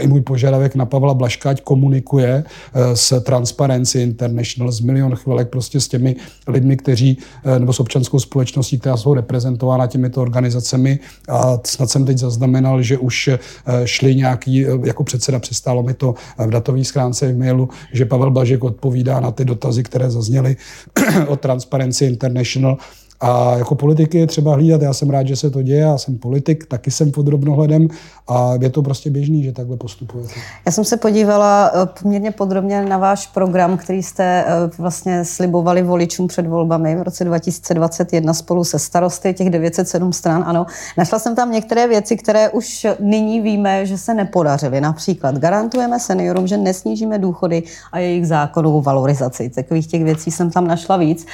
i 0.00 0.06
můj 0.06 0.20
požadavek 0.20 0.74
na 0.74 0.84
Pavla 0.86 1.14
Blaška, 1.14 1.50
ať 1.50 1.62
komunikuje 1.62 2.01
komunikuje 2.02 2.44
eh, 2.74 2.96
s 2.96 3.20
Transparency 3.20 4.00
International, 4.00 4.72
z 4.72 4.80
milion 4.80 5.16
chvilek 5.16 5.48
prostě 5.48 5.80
s 5.80 5.88
těmi 5.88 6.16
lidmi, 6.46 6.76
kteří, 6.76 7.18
eh, 7.44 7.58
nebo 7.58 7.72
s 7.72 7.80
občanskou 7.80 8.18
společností, 8.18 8.78
která 8.78 8.96
jsou 8.96 9.14
reprezentována 9.14 9.86
těmito 9.86 10.22
organizacemi. 10.22 10.98
A 11.28 11.58
snad 11.66 11.90
jsem 11.90 12.04
teď 12.04 12.18
zaznamenal, 12.18 12.82
že 12.82 12.98
už 12.98 13.28
eh, 13.28 13.38
šli 13.84 14.14
nějaký, 14.14 14.66
jako 14.84 15.04
předseda 15.04 15.38
přistálo 15.38 15.82
mi 15.82 15.94
to 15.94 16.14
v 16.38 16.50
datové 16.50 16.84
schránce 16.84 17.32
v 17.32 17.38
mailu, 17.38 17.68
že 17.92 18.04
Pavel 18.04 18.30
Blažek 18.30 18.64
odpovídá 18.64 19.20
na 19.20 19.30
ty 19.30 19.44
dotazy, 19.44 19.82
které 19.82 20.10
zazněly 20.10 20.56
od 21.28 21.40
Transparency 21.40 22.04
International 22.04 22.76
A 23.22 23.56
jako 23.56 23.74
politiky 23.74 24.18
je 24.18 24.26
třeba 24.26 24.54
hlídat. 24.54 24.82
Já 24.82 24.92
jsem 24.92 25.10
rád, 25.10 25.26
že 25.26 25.36
se 25.36 25.50
to 25.50 25.62
děje, 25.62 25.80
já 25.80 25.98
jsem 25.98 26.18
politik, 26.18 26.66
taky 26.66 26.90
jsem 26.90 27.10
pod 27.10 27.22
drobnohledem 27.26 27.88
a 28.28 28.52
je 28.60 28.70
to 28.70 28.82
prostě 28.82 29.10
běžný, 29.10 29.42
že 29.42 29.52
takhle 29.52 29.76
postupujete. 29.76 30.34
Já 30.66 30.72
jsem 30.72 30.84
se 30.84 30.96
podívala 30.96 31.70
eh, 31.74 31.86
poměrně 32.02 32.30
podrobně 32.30 32.84
na 32.84 32.98
váš 32.98 33.26
program, 33.26 33.76
který 33.76 34.02
jste 34.02 34.44
eh, 34.46 34.70
vlastně 34.78 35.24
slibovali 35.24 35.82
voličům 35.82 36.26
před 36.26 36.46
volbami 36.46 36.96
v 36.96 37.02
roce 37.02 37.24
2021 37.24 38.34
spolu 38.34 38.64
se 38.64 38.78
starosty, 38.78 39.34
těch 39.34 39.50
907 39.50 40.12
stran, 40.12 40.44
ano. 40.46 40.66
Našla 40.98 41.18
jsem 41.18 41.36
tam 41.36 41.52
některé 41.52 41.88
věci, 41.88 42.16
které 42.16 42.50
už 42.50 42.86
nyní 43.00 43.40
víme, 43.40 43.86
že 43.86 43.98
se 43.98 44.14
nepodařily. 44.14 44.80
Například 44.80 45.38
garantujeme 45.38 46.00
seniorům, 46.00 46.46
že 46.46 46.56
nesnížíme 46.56 47.18
důchody 47.18 47.62
a 47.92 47.98
jejich 47.98 48.26
zákonnou 48.26 48.82
valorizaci. 48.82 49.50
Takových 49.50 49.86
těch 49.86 50.04
věcí 50.04 50.30
jsem 50.30 50.50
tam 50.50 50.66
našla 50.66 50.96
víc. 50.96 51.26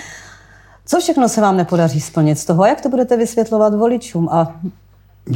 Co 0.90 1.00
všechno 1.00 1.28
se 1.28 1.40
vám 1.40 1.56
nepodaří 1.56 2.00
splnit 2.00 2.38
z 2.38 2.44
toho? 2.44 2.66
Jak 2.66 2.80
to 2.80 2.88
budete 2.88 3.16
vysvětlovat 3.16 3.74
voličům? 3.74 4.28
A 4.28 4.60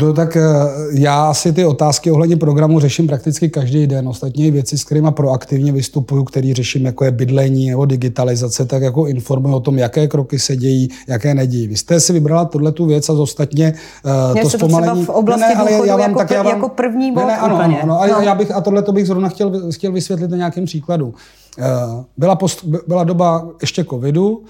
No 0.01 0.13
tak 0.13 0.37
eh, 0.37 0.43
já 0.93 1.35
si 1.35 1.53
ty 1.53 1.65
otázky 1.65 2.11
ohledně 2.11 2.37
programu 2.37 2.81
řeším 2.81 3.07
prakticky 3.07 3.49
každý 3.49 3.87
den. 3.87 4.09
Ostatně 4.09 4.51
věci, 4.51 4.79
s 4.79 4.85
kterými 4.85 5.11
proaktivně 5.11 5.73
vystupuju, 5.73 6.25
který 6.25 6.55
řeším, 6.55 6.85
jako 6.85 7.05
je 7.05 7.11
bydlení 7.11 7.71
nebo 7.71 7.85
digitalizace, 7.85 8.65
tak 8.65 8.83
jako 8.83 9.07
informuji 9.07 9.55
o 9.55 9.61
tom, 9.61 9.79
jaké 9.79 10.09
kroky 10.09 10.39
se 10.39 10.57
dějí, 10.57 10.89
jaké 11.09 11.35
nedějí. 11.35 11.69
Vy 11.69 11.77
jste 11.77 12.01
si 12.01 12.13
vybrala 12.13 12.45
tuhle 12.45 12.73
tu 12.73 12.87
věc 12.87 13.09
a 13.09 13.13
ostatně 13.13 13.75
uh, 14.35 14.43
to 14.43 14.51
zpomalení... 14.51 15.07
To 15.07 15.13
v 15.13 15.17
oblasti 15.17 15.49
ne, 15.49 15.55
ale 15.55 15.87
já 15.87 15.97
vám, 15.97 16.11
jako, 16.11 16.19
tak 16.19 16.31
já 16.31 16.43
vám, 16.43 16.55
jako 16.55 16.69
první 16.69 17.13
bod 17.13 17.21
ne, 17.21 17.27
ne, 17.27 17.39
ano, 17.39 17.61
ano, 17.61 17.79
ano, 17.83 17.99
no. 18.13 18.21
já 18.23 18.35
bych, 18.35 18.51
a 18.51 18.61
tohle 18.61 18.83
to 18.83 18.93
bych 18.93 19.07
zrovna 19.07 19.29
chtěl, 19.29 19.71
chtěl 19.73 19.93
vysvětlit 19.93 20.31
na 20.31 20.37
nějakém 20.37 20.65
příkladu. 20.65 21.07
Uh, 21.07 21.65
byla, 22.17 22.37
post, 22.37 22.65
byla 22.87 23.05
doba 23.05 23.49
ještě 23.61 23.85
covidu, 23.85 24.43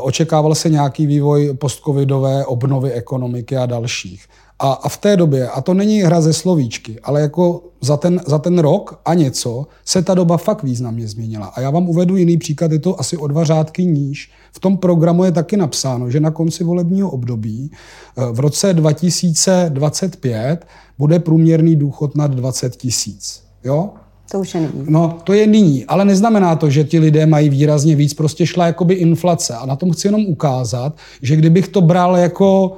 očekával 0.00 0.54
se 0.54 0.70
nějaký 0.70 1.06
vývoj 1.06 1.54
postcovidové 1.58 2.46
obnovy 2.46 2.92
ekonomiky 2.92 3.56
a 3.56 3.66
dalších. 3.66 4.24
A, 4.58 4.72
a 4.72 4.88
v 4.88 4.96
té 4.96 5.16
době, 5.16 5.48
a 5.48 5.60
to 5.60 5.74
není 5.74 6.02
hra 6.02 6.20
ze 6.20 6.32
slovíčky, 6.32 7.00
ale 7.02 7.20
jako 7.20 7.62
za 7.80 7.96
ten, 7.96 8.20
za 8.26 8.38
ten 8.38 8.58
rok 8.58 9.00
a 9.04 9.14
něco 9.14 9.66
se 9.84 10.02
ta 10.02 10.14
doba 10.14 10.36
fakt 10.36 10.62
významně 10.62 11.08
změnila. 11.08 11.46
A 11.46 11.60
já 11.60 11.70
vám 11.70 11.88
uvedu 11.88 12.16
jiný 12.16 12.36
příklad, 12.36 12.72
je 12.72 12.78
to 12.78 13.00
asi 13.00 13.16
o 13.16 13.26
dva 13.26 13.44
řádky 13.44 13.84
níž. 13.84 14.30
V 14.52 14.60
tom 14.60 14.76
programu 14.76 15.24
je 15.24 15.32
taky 15.32 15.56
napsáno, 15.56 16.10
že 16.10 16.20
na 16.20 16.30
konci 16.30 16.64
volebního 16.64 17.10
období 17.10 17.70
eh, 17.72 18.24
v 18.32 18.40
roce 18.40 18.74
2025 18.74 20.66
bude 20.98 21.18
průměrný 21.18 21.76
důchod 21.76 22.16
nad 22.16 22.30
20 22.30 22.76
tisíc. 22.76 23.42
Jo? 23.64 23.90
To 24.30 24.40
už 24.40 24.54
je 24.54 24.60
nyní. 24.60 24.84
No, 24.88 25.18
to 25.24 25.32
je 25.32 25.46
nyní, 25.46 25.84
ale 25.84 26.04
neznamená 26.04 26.56
to, 26.56 26.70
že 26.70 26.84
ti 26.84 26.98
lidé 26.98 27.26
mají 27.26 27.48
výrazně 27.48 27.96
víc. 27.96 28.14
Prostě 28.14 28.46
šla 28.46 28.66
jakoby 28.66 28.94
inflace. 28.94 29.54
A 29.54 29.66
na 29.66 29.76
tom 29.76 29.90
chci 29.90 30.08
jenom 30.08 30.26
ukázat, 30.26 30.96
že 31.22 31.36
kdybych 31.36 31.68
to 31.68 31.80
bral 31.80 32.16
jako 32.16 32.68
uh, 32.68 32.74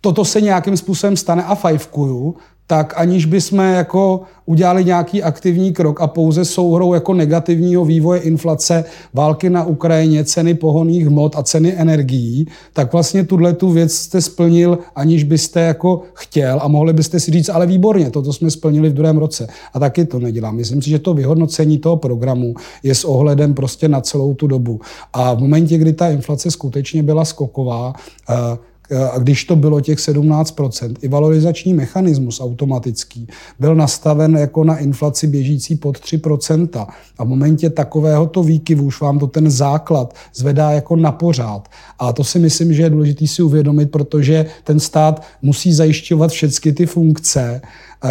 toto 0.00 0.24
se 0.24 0.40
nějakým 0.40 0.76
způsobem 0.76 1.16
stane 1.16 1.44
a 1.44 1.54
fajfkuju, 1.54 2.36
tak 2.66 2.94
aniž 2.96 3.26
bychom 3.26 3.58
jako 3.58 4.20
udělali 4.46 4.84
nějaký 4.84 5.22
aktivní 5.22 5.72
krok 5.72 6.00
a 6.00 6.06
pouze 6.06 6.44
souhrou 6.44 6.94
jako 6.94 7.14
negativního 7.14 7.84
vývoje 7.84 8.20
inflace, 8.20 8.84
války 9.14 9.50
na 9.50 9.64
Ukrajině, 9.64 10.24
ceny 10.24 10.54
pohonných 10.54 11.06
hmot 11.06 11.36
a 11.36 11.42
ceny 11.42 11.74
energií, 11.76 12.46
tak 12.72 12.92
vlastně 12.92 13.24
tuhle 13.24 13.52
tu 13.52 13.70
věc 13.70 13.92
jste 13.92 14.20
splnil, 14.20 14.78
aniž 14.96 15.24
byste 15.24 15.60
jako 15.60 16.02
chtěl 16.14 16.58
a 16.62 16.68
mohli 16.68 16.92
byste 16.92 17.20
si 17.20 17.30
říct, 17.30 17.48
ale 17.48 17.66
výborně, 17.66 18.10
toto 18.10 18.32
jsme 18.32 18.50
splnili 18.50 18.88
v 18.88 18.94
druhém 18.94 19.18
roce. 19.18 19.46
A 19.74 19.78
taky 19.78 20.04
to 20.04 20.18
nedělám. 20.18 20.56
Myslím 20.56 20.82
si, 20.82 20.90
že 20.90 20.98
to 20.98 21.14
vyhodnocení 21.14 21.78
toho 21.78 21.96
programu 21.96 22.54
je 22.82 22.94
s 22.94 23.04
ohledem 23.04 23.54
prostě 23.54 23.88
na 23.88 24.00
celou 24.00 24.34
tu 24.34 24.46
dobu. 24.46 24.80
A 25.12 25.34
v 25.34 25.38
momentě, 25.38 25.78
kdy 25.78 25.92
ta 25.92 26.08
inflace 26.08 26.50
skutečně 26.50 27.02
byla 27.02 27.24
skoková, 27.24 27.92
uh, 28.30 28.56
a 29.12 29.18
když 29.18 29.44
to 29.44 29.56
bylo 29.56 29.80
těch 29.80 29.98
17%, 29.98 30.94
i 31.02 31.08
valorizační 31.08 31.74
mechanismus 31.74 32.40
automatický 32.40 33.26
byl 33.58 33.74
nastaven 33.74 34.36
jako 34.36 34.64
na 34.64 34.76
inflaci 34.76 35.26
běžící 35.26 35.76
pod 35.76 35.98
3%. 35.98 36.86
A 37.18 37.24
v 37.24 37.28
momentě 37.28 37.70
takovéhoto 37.70 38.42
výkyvu 38.42 38.84
už 38.84 39.00
vám 39.00 39.18
to 39.18 39.26
ten 39.26 39.50
základ 39.50 40.14
zvedá 40.34 40.70
jako 40.70 40.96
na 40.96 41.12
pořád. 41.12 41.68
A 41.98 42.12
to 42.12 42.24
si 42.24 42.38
myslím, 42.38 42.74
že 42.74 42.82
je 42.82 42.90
důležité 42.90 43.26
si 43.26 43.42
uvědomit, 43.42 43.90
protože 43.90 44.46
ten 44.64 44.80
stát 44.80 45.22
musí 45.42 45.72
zajišťovat 45.72 46.30
všechny 46.30 46.72
ty 46.72 46.86
funkce 46.86 47.60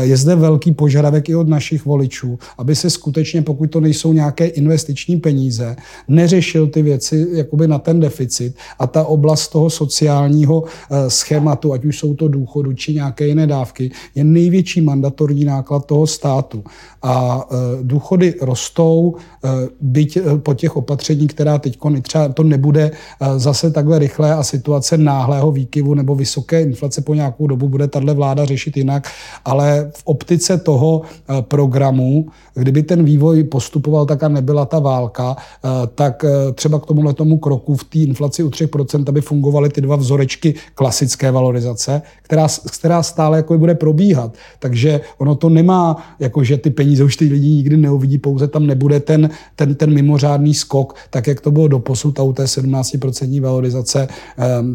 je 0.01 0.17
zde 0.17 0.35
velký 0.35 0.71
požadavek 0.71 1.29
i 1.29 1.35
od 1.35 1.47
našich 1.47 1.85
voličů, 1.85 2.39
aby 2.57 2.75
se 2.75 2.89
skutečně, 2.89 3.41
pokud 3.41 3.67
to 3.67 3.79
nejsou 3.79 4.13
nějaké 4.13 4.45
investiční 4.45 5.17
peníze, 5.17 5.75
neřešil 6.07 6.67
ty 6.67 6.81
věci 6.81 7.27
jakoby 7.31 7.67
na 7.67 7.79
ten 7.79 7.99
deficit 7.99 8.55
a 8.79 8.87
ta 8.87 9.03
oblast 9.03 9.47
toho 9.47 9.69
sociálního 9.69 10.63
eh, 10.63 11.09
schématu, 11.09 11.73
ať 11.73 11.85
už 11.85 11.99
jsou 11.99 12.13
to 12.13 12.27
důchodu 12.27 12.73
či 12.73 12.93
nějaké 12.93 13.27
jiné 13.27 13.47
dávky, 13.47 13.91
je 14.15 14.23
největší 14.23 14.81
mandatorní 14.81 15.45
náklad 15.45 15.85
toho 15.85 16.07
státu. 16.07 16.63
A 17.01 17.47
eh, 17.51 17.55
důchody 17.81 18.35
rostou, 18.41 19.15
eh, 19.15 19.49
byť 19.81 20.17
po 20.43 20.53
těch 20.53 20.75
opatření, 20.75 21.27
která 21.27 21.57
teď 21.57 21.77
třeba 22.01 22.29
to 22.29 22.43
nebude 22.43 22.91
zase 23.37 23.71
takhle 23.71 23.99
rychlé 23.99 24.33
a 24.33 24.43
situace 24.43 24.97
náhlého 24.97 25.51
výkyvu 25.51 25.93
nebo 25.93 26.15
vysoké 26.15 26.61
inflace 26.61 27.01
po 27.01 27.13
nějakou 27.13 27.47
dobu 27.47 27.69
bude 27.69 27.87
tahle 27.87 28.13
vláda 28.13 28.45
řešit 28.45 28.77
jinak, 28.77 29.07
ale 29.45 29.82
v 29.91 30.01
optice 30.05 30.57
toho 30.57 31.01
eh, 31.01 31.41
programu, 31.41 32.27
kdyby 32.53 32.83
ten 32.83 33.03
vývoj 33.03 33.43
postupoval 33.43 34.05
tak 34.05 34.23
a 34.23 34.27
nebyla 34.27 34.65
ta 34.65 34.79
válka, 34.79 35.35
eh, 35.35 35.69
tak 35.95 36.23
eh, 36.23 36.51
třeba 36.53 36.79
k 36.79 36.85
tomuhle 36.85 37.13
tomu 37.13 37.37
kroku 37.37 37.75
v 37.75 37.83
té 37.83 37.99
inflaci 37.99 38.43
u 38.43 38.49
3%, 38.49 39.03
aby 39.07 39.21
fungovaly 39.21 39.69
ty 39.69 39.81
dva 39.81 39.95
vzorečky 39.95 40.53
klasické 40.75 41.31
valorizace, 41.31 42.01
která, 42.21 42.47
která 42.77 43.03
stále 43.03 43.37
jako 43.37 43.57
bude 43.57 43.75
probíhat. 43.75 44.33
Takže 44.59 45.01
ono 45.17 45.35
to 45.35 45.49
nemá, 45.49 46.15
jako 46.19 46.43
že 46.43 46.57
ty 46.57 46.69
peníze 46.69 47.03
už 47.03 47.15
ty 47.15 47.25
lidi 47.25 47.49
nikdy 47.49 47.77
neuvidí, 47.77 48.17
pouze 48.17 48.47
tam 48.47 48.67
nebude 48.67 48.99
ten, 48.99 49.29
ten, 49.55 49.75
ten 49.75 49.93
mimořádný 49.93 50.53
skok, 50.53 50.95
tak 51.09 51.27
jak 51.27 51.41
to 51.41 51.51
bylo 51.51 51.67
do 51.67 51.79
posud 51.79 52.19
a 52.19 52.23
u 52.23 52.33
té 52.33 52.43
17% 52.43 53.41
valorizace 53.41 54.07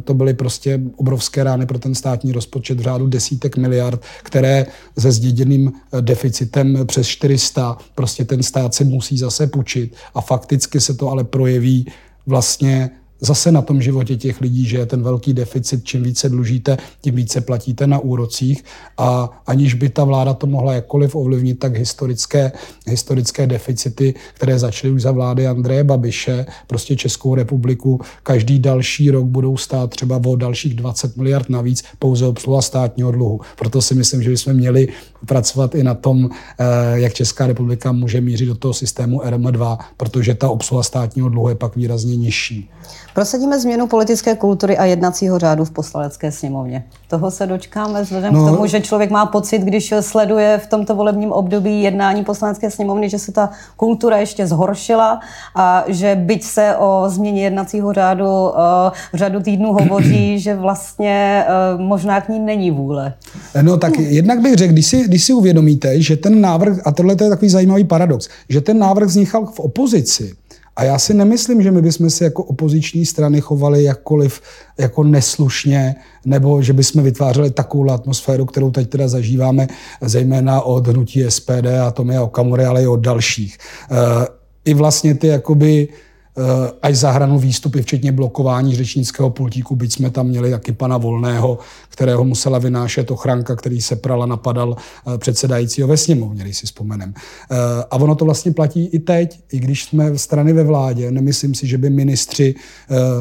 to 0.05 0.15
byly 0.15 0.35
prostě 0.35 0.81
obrovské 0.97 1.45
rány 1.45 1.67
pro 1.67 1.79
ten 1.79 1.95
státní 1.95 2.33
rozpočet 2.33 2.79
v 2.79 2.83
řádu 2.83 3.07
desítek 3.07 3.57
miliard, 3.57 4.03
které 4.23 4.67
se 4.99 5.13
zděděným 5.13 5.73
eh, 5.73 6.03
deficitem 6.03 6.79
přes 6.87 7.07
400, 7.07 7.77
prostě 7.95 8.25
ten 8.25 8.43
stát 8.43 8.75
se 8.75 8.85
musí 8.85 9.19
zase 9.19 9.47
půjčit. 9.47 9.97
A 10.15 10.21
fakticky 10.21 10.81
se 10.81 10.95
to 10.95 11.11
ale 11.11 11.25
projeví 11.25 11.87
vlastně 12.27 12.91
zase 13.21 13.53
na 13.53 13.63
tom 13.63 13.83
životě 13.83 14.17
těch 14.17 14.41
lidí, 14.41 14.67
že 14.67 14.79
je 14.79 14.87
ten 14.87 15.03
velký 15.03 15.33
deficit, 15.33 15.85
čím 15.85 16.03
více 16.03 16.29
dlužíte, 16.29 16.77
tím 17.01 17.15
více 17.15 17.41
platíte 17.41 17.87
na 17.87 17.99
úrocích 17.99 18.65
a 18.99 19.43
aniž 19.47 19.75
by 19.75 19.89
ta 19.89 20.05
vláda 20.05 20.35
to 20.35 20.47
mohla 20.47 20.75
jakkoliv 20.75 21.15
ovlivnit, 21.15 21.59
tak 21.59 21.77
historické, 21.77 22.53
historické 22.87 23.47
deficity, 23.47 24.15
které 24.35 24.59
začaly 24.59 24.93
už 24.93 25.03
za 25.03 25.13
vlády 25.13 25.47
Andreje 25.47 25.85
Babiše, 25.85 26.47
prostě 26.67 26.97
Českou 26.97 27.35
republiku 27.35 28.01
každý 28.23 28.59
další 28.59 29.11
rok 29.11 29.25
budou 29.25 29.57
stát 29.57 29.91
třeba 29.91 30.21
o 30.27 30.37
dalších 30.37 30.75
20 30.75 31.17
miliard 31.17 31.51
navíc 31.51 31.85
pouze 31.99 32.27
obsluha 32.27 32.63
státního 32.63 33.13
dluhu. 33.13 33.41
Proto 33.59 33.83
si 33.83 33.95
myslím, 33.95 34.23
že 34.23 34.31
bychom 34.31 34.53
měli 34.53 34.89
pracovat 35.27 35.75
i 35.75 35.83
na 35.83 35.95
tom, 35.95 36.31
eh, 36.59 36.65
jak 36.95 37.15
Česká 37.15 37.47
republika 37.47 37.93
může 37.93 38.21
mířit 38.21 38.47
do 38.47 38.55
toho 38.55 38.75
systému 38.75 39.21
RM2, 39.21 39.79
protože 39.97 40.35
ta 40.35 40.49
obsluha 40.49 40.83
státního 40.83 41.29
dluhu 41.29 41.49
je 41.49 41.55
pak 41.55 41.77
výrazně 41.77 42.17
nižší. 42.17 42.71
Prosadíme 43.19 43.61
změnu 43.61 43.87
politické 43.87 44.35
kultury 44.35 44.79
a 44.79 44.85
jednacího 44.85 45.39
řádu 45.39 45.65
v 45.65 45.71
poslanecké 45.71 46.33
sněmovně. 46.33 46.85
Toho 47.09 47.31
se 47.31 47.47
dočkáme 47.47 48.03
vzhledem 48.03 48.35
no. 48.35 48.43
k 48.43 48.51
tomu, 48.51 48.67
že 48.67 48.81
člověk 48.81 49.11
má 49.11 49.27
pocit, 49.27 49.59
když 49.59 49.95
sleduje 50.01 50.61
v 50.65 50.67
tomto 50.67 50.95
volebním 50.95 51.33
období 51.33 51.83
jednání 51.83 52.25
poslanecké 52.25 52.71
sněmovny, 52.71 53.09
že 53.09 53.19
se 53.19 53.33
ta 53.33 53.51
kultura 53.77 54.17
ještě 54.17 54.47
zhoršila 54.47 55.21
a 55.55 55.85
že 55.89 56.15
byť 56.15 56.45
se 56.45 56.77
o 56.77 57.05
změně 57.09 57.45
jednacího 57.45 57.93
řádu 57.93 58.27
eh, 58.27 58.91
v 59.13 59.17
řadu 59.17 59.41
týdnů 59.41 59.73
hovoří, 59.73 60.39
že 60.41 60.55
vlastně 60.55 61.45
eh, 61.47 61.79
možná 61.79 62.21
k 62.21 62.29
ní 62.29 62.41
není 62.41 62.71
vůle. 62.71 63.15
No 63.63 63.77
tak 63.77 63.99
jednak 63.99 64.41
bych 64.41 64.55
řekl, 64.55 64.73
když 64.73 64.87
si, 64.87 65.05
když 65.05 65.25
si 65.25 65.33
uvědomíte, 65.33 66.03
že 66.03 66.17
ten 66.17 66.41
návrh, 66.41 66.79
a 66.85 66.93
tohle 66.93 67.17
je 67.21 67.29
takový 67.29 67.49
zajímavý 67.49 67.85
paradox, 67.85 68.29
že 68.49 68.61
ten 68.61 68.79
návrh 68.79 69.09
vznikal 69.09 69.47
v 69.47 69.61
opozici, 69.61 70.35
a 70.79 70.85
já 70.85 70.99
si 70.99 71.15
nemyslím, 71.15 71.63
že 71.63 71.71
my 71.71 71.83
bychom 71.83 72.11
se 72.11 72.25
jako 72.25 72.45
opoziční 72.45 73.07
strany 73.07 73.41
chovali 73.41 73.85
jakkoliv 73.85 74.41
jako 74.79 75.05
neslušně, 75.05 75.95
nebo 76.25 76.63
že 76.63 76.73
bychom 76.73 77.03
vytvářeli 77.03 77.51
takovou 77.51 77.91
atmosféru, 77.91 78.45
kterou 78.45 78.71
teď 78.71 78.89
teda 78.89 79.09
zažíváme, 79.09 79.69
zejména 80.01 80.61
od 80.61 80.87
hnutí 80.87 81.25
SPD 81.29 81.67
a 81.87 81.91
Tomia 81.91 82.23
Okamury, 82.23 82.65
ale 82.65 82.83
i 82.83 82.87
od 82.87 83.01
dalších. 83.01 83.59
Eh, 83.91 84.27
I 84.65 84.75
vlastně 84.75 85.15
ty 85.15 85.27
jakoby 85.27 85.89
až 86.83 86.97
za 86.97 87.11
hranu 87.11 87.39
výstupy, 87.39 87.83
včetně 87.83 88.13
blokování 88.13 88.77
řečnického 88.77 89.31
pultíku, 89.31 89.77
byť 89.77 89.93
jsme 89.93 90.11
tam 90.11 90.27
měli 90.27 90.51
taky 90.51 90.73
pana 90.73 90.99
Volného, 90.99 91.59
kterého 91.89 92.25
musela 92.25 92.59
vynášet 92.59 93.11
ochranka, 93.11 93.57
který 93.57 93.81
se 93.81 93.97
prala 93.97 94.27
napadal 94.27 94.77
předsedajícího 95.19 95.89
ve 95.89 95.97
sněmovně, 95.97 96.45
když 96.45 96.59
si 96.59 96.67
vzpomenem. 96.67 97.15
A 97.91 97.97
ono 97.97 98.15
to 98.15 98.25
vlastně 98.25 98.53
platí 98.53 98.87
i 98.87 98.99
teď, 98.99 99.41
i 99.53 99.59
když 99.59 99.85
jsme 99.85 100.19
strany 100.19 100.53
ve 100.53 100.65
vládě. 100.65 101.11
Nemyslím 101.11 101.55
si, 101.55 101.67
že 101.67 101.79
by 101.79 101.91
ministři 101.91 102.55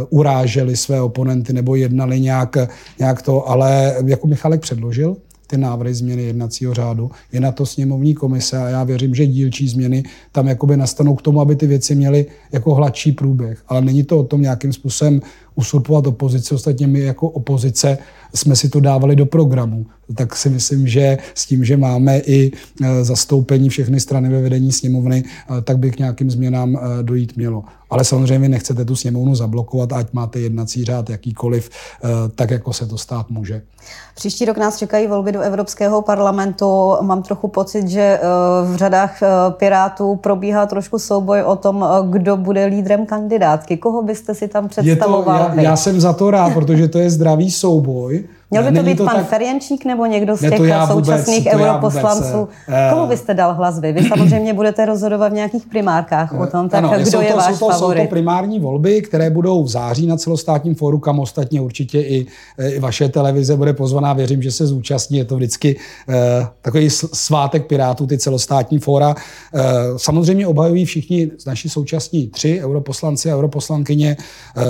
uráželi 0.10 0.78
své 0.78 1.02
oponenty 1.02 1.54
nebo 1.54 1.76
jednali 1.76 2.20
nějak, 2.20 2.58
nějak 3.00 3.22
to, 3.22 3.50
ale 3.50 3.96
jako 4.06 4.28
Michalek 4.28 4.62
předložil, 4.62 5.18
ty 5.48 5.58
návrhy 5.58 5.94
změny 5.94 6.24
jednacího 6.24 6.74
řádu. 6.74 7.12
Je 7.32 7.40
na 7.40 7.52
to 7.52 7.66
sněmovní 7.66 8.14
komise 8.14 8.58
a 8.58 8.70
já 8.70 8.84
věřím, 8.84 9.16
že 9.16 9.28
dílčí 9.28 9.68
změny 9.68 10.04
tam 10.32 10.48
jakoby 10.48 10.78
nastanou 10.78 11.16
k 11.16 11.22
tomu, 11.22 11.42
aby 11.42 11.56
ty 11.56 11.68
věci 11.68 11.96
měly 11.96 12.26
jako 12.52 12.76
hladší 12.76 13.12
průběh. 13.12 13.64
Ale 13.68 13.82
není 13.82 14.04
to 14.04 14.20
o 14.20 14.24
tom 14.24 14.42
nějakým 14.42 14.74
způsobem 14.74 15.22
usurpovat 15.56 16.08
opozici. 16.08 16.56
Ostatně 16.56 16.88
my 16.88 17.00
jako 17.00 17.30
opozice 17.30 17.98
jsme 18.36 18.56
si 18.56 18.70
to 18.70 18.80
dávali 18.80 19.16
do 19.16 19.26
programu. 19.26 19.86
Tak 20.16 20.36
si 20.36 20.50
myslím, 20.50 20.88
že 20.88 21.18
s 21.34 21.46
tím, 21.46 21.66
že 21.66 21.78
máme 21.78 22.20
i 22.20 22.52
e, 22.84 23.04
zastoupení 23.04 23.70
všechny 23.70 24.00
strany 24.00 24.30
ve 24.30 24.42
vedení 24.42 24.72
sněmovny, 24.72 25.24
e, 25.58 25.62
tak 25.62 25.78
by 25.78 25.92
k 25.92 26.00
nějakým 26.00 26.32
změnám 26.32 26.76
e, 26.76 27.04
dojít 27.04 27.38
mělo. 27.38 27.64
Ale 27.90 28.04
samozřejmě 28.04 28.50
nechcete 28.50 28.86
tu 28.86 28.96
sněmovnu 28.96 29.36
zablokovat, 29.36 29.94
ať 29.94 30.14
máte 30.14 30.40
jednací 30.40 30.86
řád 30.86 31.10
jakýkoliv, 31.10 31.70
tak 32.36 32.52
jako 32.52 32.74
se 32.74 32.86
to 32.86 32.98
stát 32.98 33.30
může. 33.30 33.62
Příští 34.16 34.46
rok 34.46 34.58
nás 34.58 34.78
čekají 34.78 35.08
volby 35.08 35.32
do 35.32 35.42
Evropského 35.42 36.02
parlamentu. 36.02 36.96
Mám 37.02 37.24
trochu 37.24 37.48
pocit, 37.48 37.88
že 37.88 38.20
v 38.64 38.76
řadách 38.76 39.20
Pirátů 39.50 40.16
probíhá 40.16 40.66
trošku 40.66 41.00
souboj 41.00 41.42
o 41.42 41.56
tom, 41.56 41.86
kdo 42.10 42.38
bude 42.38 42.66
lídrem 42.66 43.06
kandidátky. 43.06 43.78
Koho 43.78 44.04
byste 44.04 44.36
si 44.36 44.48
tam 44.48 44.68
představoval? 44.68 45.52
já, 45.56 45.62
já 45.62 45.76
jsem 45.76 46.02
za 46.02 46.14
to 46.14 46.32
rád, 46.32 46.54
protože 46.54 46.88
to 46.88 47.00
je 47.00 47.10
zdravý 47.10 47.52
souboj. 47.52 48.27
Měl 48.52 48.64
by 48.64 48.78
to 48.78 48.84
být 48.84 48.98
to 48.98 49.06
pan 49.06 49.16
tak... 49.16 49.30
Ferjenčík 49.30 49.86
nebo 49.86 50.06
někdo 50.06 50.38
z 50.38 50.40
těch 50.40 50.60
současných 50.92 51.44
vůbec, 51.44 51.54
europoslanců? 51.54 52.38
Vůbec, 52.38 52.56
eh, 52.68 52.90
Komu 52.94 53.08
byste 53.08 53.34
dal 53.34 53.54
hlas 53.54 53.80
vy? 53.80 53.94
Vy 53.94 54.10
samozřejmě 54.10 54.54
budete 54.54 54.86
rozhodovat 54.86 55.32
v 55.32 55.36
nějakých 55.36 55.66
primárkách 55.66 56.34
o 56.34 56.48
tom, 56.48 56.70
tak 56.70 56.84
ano, 56.84 56.94
kdo 56.96 57.12
jsou 57.12 57.22
je 57.22 57.32
to, 57.32 57.38
váš 57.38 57.56
jsou 57.56 57.68
to, 57.68 57.72
favorit? 57.72 58.02
Jsou 58.02 58.08
to 58.08 58.10
primární 58.10 58.60
volby, 58.60 59.02
které 59.02 59.30
budou 59.30 59.64
v 59.64 59.68
září 59.68 60.08
na 60.08 60.18
celostátním 60.18 60.76
fóru, 60.76 61.00
kam 61.00 61.20
ostatně 61.20 61.62
určitě 61.62 62.02
i, 62.02 62.26
eh, 62.58 62.70
i 62.70 62.80
vaše 62.80 63.10
televize 63.10 63.56
bude 63.56 63.74
pozvaná. 63.74 64.14
Věřím, 64.14 64.42
že 64.42 64.52
se 64.52 64.68
zúčastní. 64.68 65.18
Je 65.18 65.26
to 65.26 65.36
vždycky 65.36 65.76
uh, 66.08 66.16
takový 66.62 66.90
svátek 66.90 67.68
Pirátů, 67.68 68.08
ty 68.08 68.18
celostátní 68.18 68.80
fóra. 68.80 69.10
Uh, 69.10 69.62
samozřejmě 69.98 70.48
obhajují 70.48 70.86
všichni 70.86 71.32
naši 71.48 71.70
současní 71.70 72.28
tři 72.28 72.62
europoslanci 72.64 73.32
a 73.32 73.36
europoslankyně 73.36 74.18
uh, 74.58 74.64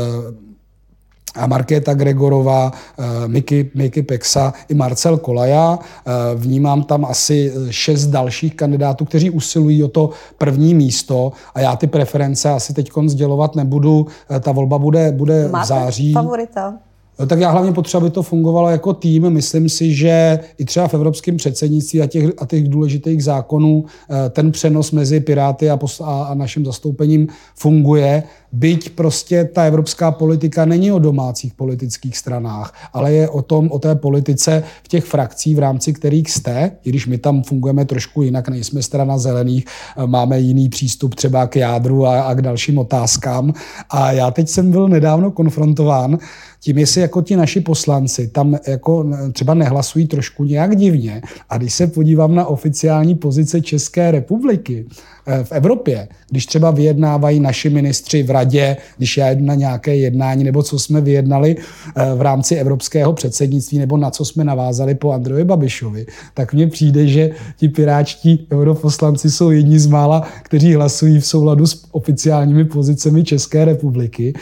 a 1.36 1.48
Markéta 1.48 1.94
Gregorová, 1.94 2.72
eh, 3.00 3.28
Miky, 3.28 3.72
Miky 3.76 4.02
Pexa 4.02 4.54
i 4.70 4.74
Marcel 4.74 5.18
Kolaja. 5.18 5.80
Eh, 5.82 6.12
vnímám 6.36 6.84
tam 6.84 7.06
asi 7.06 7.54
šest 7.70 8.08
dalších 8.08 8.56
kandidátů, 8.56 9.06
kteří 9.06 9.30
usilují 9.30 9.84
o 9.84 9.88
to 9.88 10.10
první 10.38 10.76
místo 10.76 11.32
a 11.56 11.60
já 11.60 11.76
ty 11.76 11.88
preference 11.88 12.50
asi 12.50 12.74
teď 12.74 12.90
sdělovat 13.06 13.56
nebudu. 13.56 14.08
Eh, 14.30 14.40
ta 14.40 14.52
volba 14.52 14.80
bude, 14.80 15.12
bude 15.12 15.48
Máte 15.48 15.66
v 15.66 15.68
září. 15.68 16.14
favorita? 16.14 16.74
No, 17.20 17.26
tak 17.28 17.40
já 17.40 17.50
hlavně 17.50 17.72
potřeba, 17.72 18.02
aby 18.02 18.12
to 18.12 18.24
fungovalo 18.24 18.70
jako 18.70 18.94
tým. 18.94 19.30
Myslím 19.30 19.70
si, 19.70 19.94
že 19.94 20.40
i 20.58 20.66
třeba 20.66 20.88
v 20.88 20.94
evropském 20.94 21.38
předsednictví 21.38 22.02
a 22.02 22.08
těch, 22.08 22.26
a 22.38 22.46
těch 22.46 22.70
důležitých 22.70 23.24
zákonů 23.24 23.86
ten 24.30 24.52
přenos 24.52 24.92
mezi 24.92 25.20
Piráty 25.20 25.70
a, 25.70 25.80
a, 26.04 26.24
a 26.24 26.34
naším 26.34 26.66
zastoupením 26.66 27.28
funguje. 27.56 28.24
Byť 28.52 28.90
prostě 28.90 29.46
ta 29.46 29.64
evropská 29.64 30.12
politika 30.12 30.66
není 30.66 30.92
o 30.92 31.00
domácích 31.00 31.54
politických 31.54 32.18
stranách, 32.18 32.74
ale 32.94 33.14
je 33.14 33.30
o 33.30 33.42
tom, 33.42 33.72
o 33.72 33.80
té 33.80 33.96
politice 33.96 34.64
v 34.84 34.88
těch 34.88 35.06
frakcích, 35.06 35.56
v 35.56 35.60
rámci 35.60 35.94
kterých 35.94 36.32
jste, 36.32 36.72
i 36.84 36.90
když 36.90 37.08
my 37.08 37.18
tam 37.18 37.44
fungujeme 37.44 37.86
trošku 37.86 38.22
jinak, 38.22 38.50
nejsme 38.50 38.82
strana 38.82 39.18
zelených, 39.18 39.66
máme 40.06 40.40
jiný 40.40 40.70
přístup 40.70 41.16
třeba 41.16 41.48
k 41.48 41.56
jádru 41.56 42.06
a, 42.06 42.22
a 42.22 42.34
k 42.34 42.42
dalším 42.42 42.78
otázkám. 42.78 43.54
A 43.90 44.12
já 44.12 44.32
teď 44.32 44.50
jsem 44.50 44.72
byl 44.72 44.88
nedávno 44.88 45.32
konfrontován 45.32 46.18
tím, 46.60 46.78
jestli 46.78 47.02
jako 47.02 47.22
ti 47.22 47.36
naši 47.36 47.62
poslanci 47.62 48.28
tam 48.28 48.58
jako 48.68 49.06
třeba 49.34 49.54
nehlasují 49.54 50.08
trošku 50.08 50.44
nějak 50.44 50.76
divně. 50.76 51.22
A 51.50 51.58
když 51.58 51.74
se 51.74 51.88
podívám 51.88 52.36
na 52.36 52.46
oficiální 52.46 53.16
pozice 53.16 53.62
České 53.62 54.12
republiky, 54.12 54.86
Eh, 55.30 55.44
v 55.44 55.52
Evropě, 55.52 56.08
když 56.30 56.46
třeba 56.46 56.72
vyjednávají 56.72 57.40
naši 57.40 57.70
ministři 57.70 58.24
v 58.24 58.30
radě, 58.38 58.78
když 58.98 59.18
já 59.18 59.32
jdu 59.32 59.46
na 59.46 59.56
nějaké 59.56 59.96
jednání, 59.96 60.44
nebo 60.44 60.64
co 60.64 60.80
jsme 60.80 61.02
vyjednali 61.02 61.56
eh, 61.58 62.16
v 62.16 62.22
rámci 62.22 62.56
evropského 62.56 63.14
předsednictví, 63.14 63.78
nebo 63.78 63.98
na 63.98 64.12
co 64.12 64.26
jsme 64.26 64.44
navázali 64.44 64.96
po 64.96 65.12
Andrejovi 65.12 65.44
Babišovi, 65.44 66.06
tak 66.34 66.54
mně 66.54 66.68
přijde, 66.68 67.08
že 67.08 67.30
ti 67.58 67.68
piráčtí 67.70 68.48
europoslanci 68.52 69.32
jsou 69.32 69.52
jedni 69.52 69.80
z 69.80 69.88
mála, 69.88 70.28
kteří 70.44 70.76
hlasují 70.76 71.20
v 71.20 71.26
souladu 71.26 71.68
s 71.68 71.86
oficiálními 71.92 72.66
pozicemi 72.66 73.24
České 73.24 73.66
republiky 73.66 74.34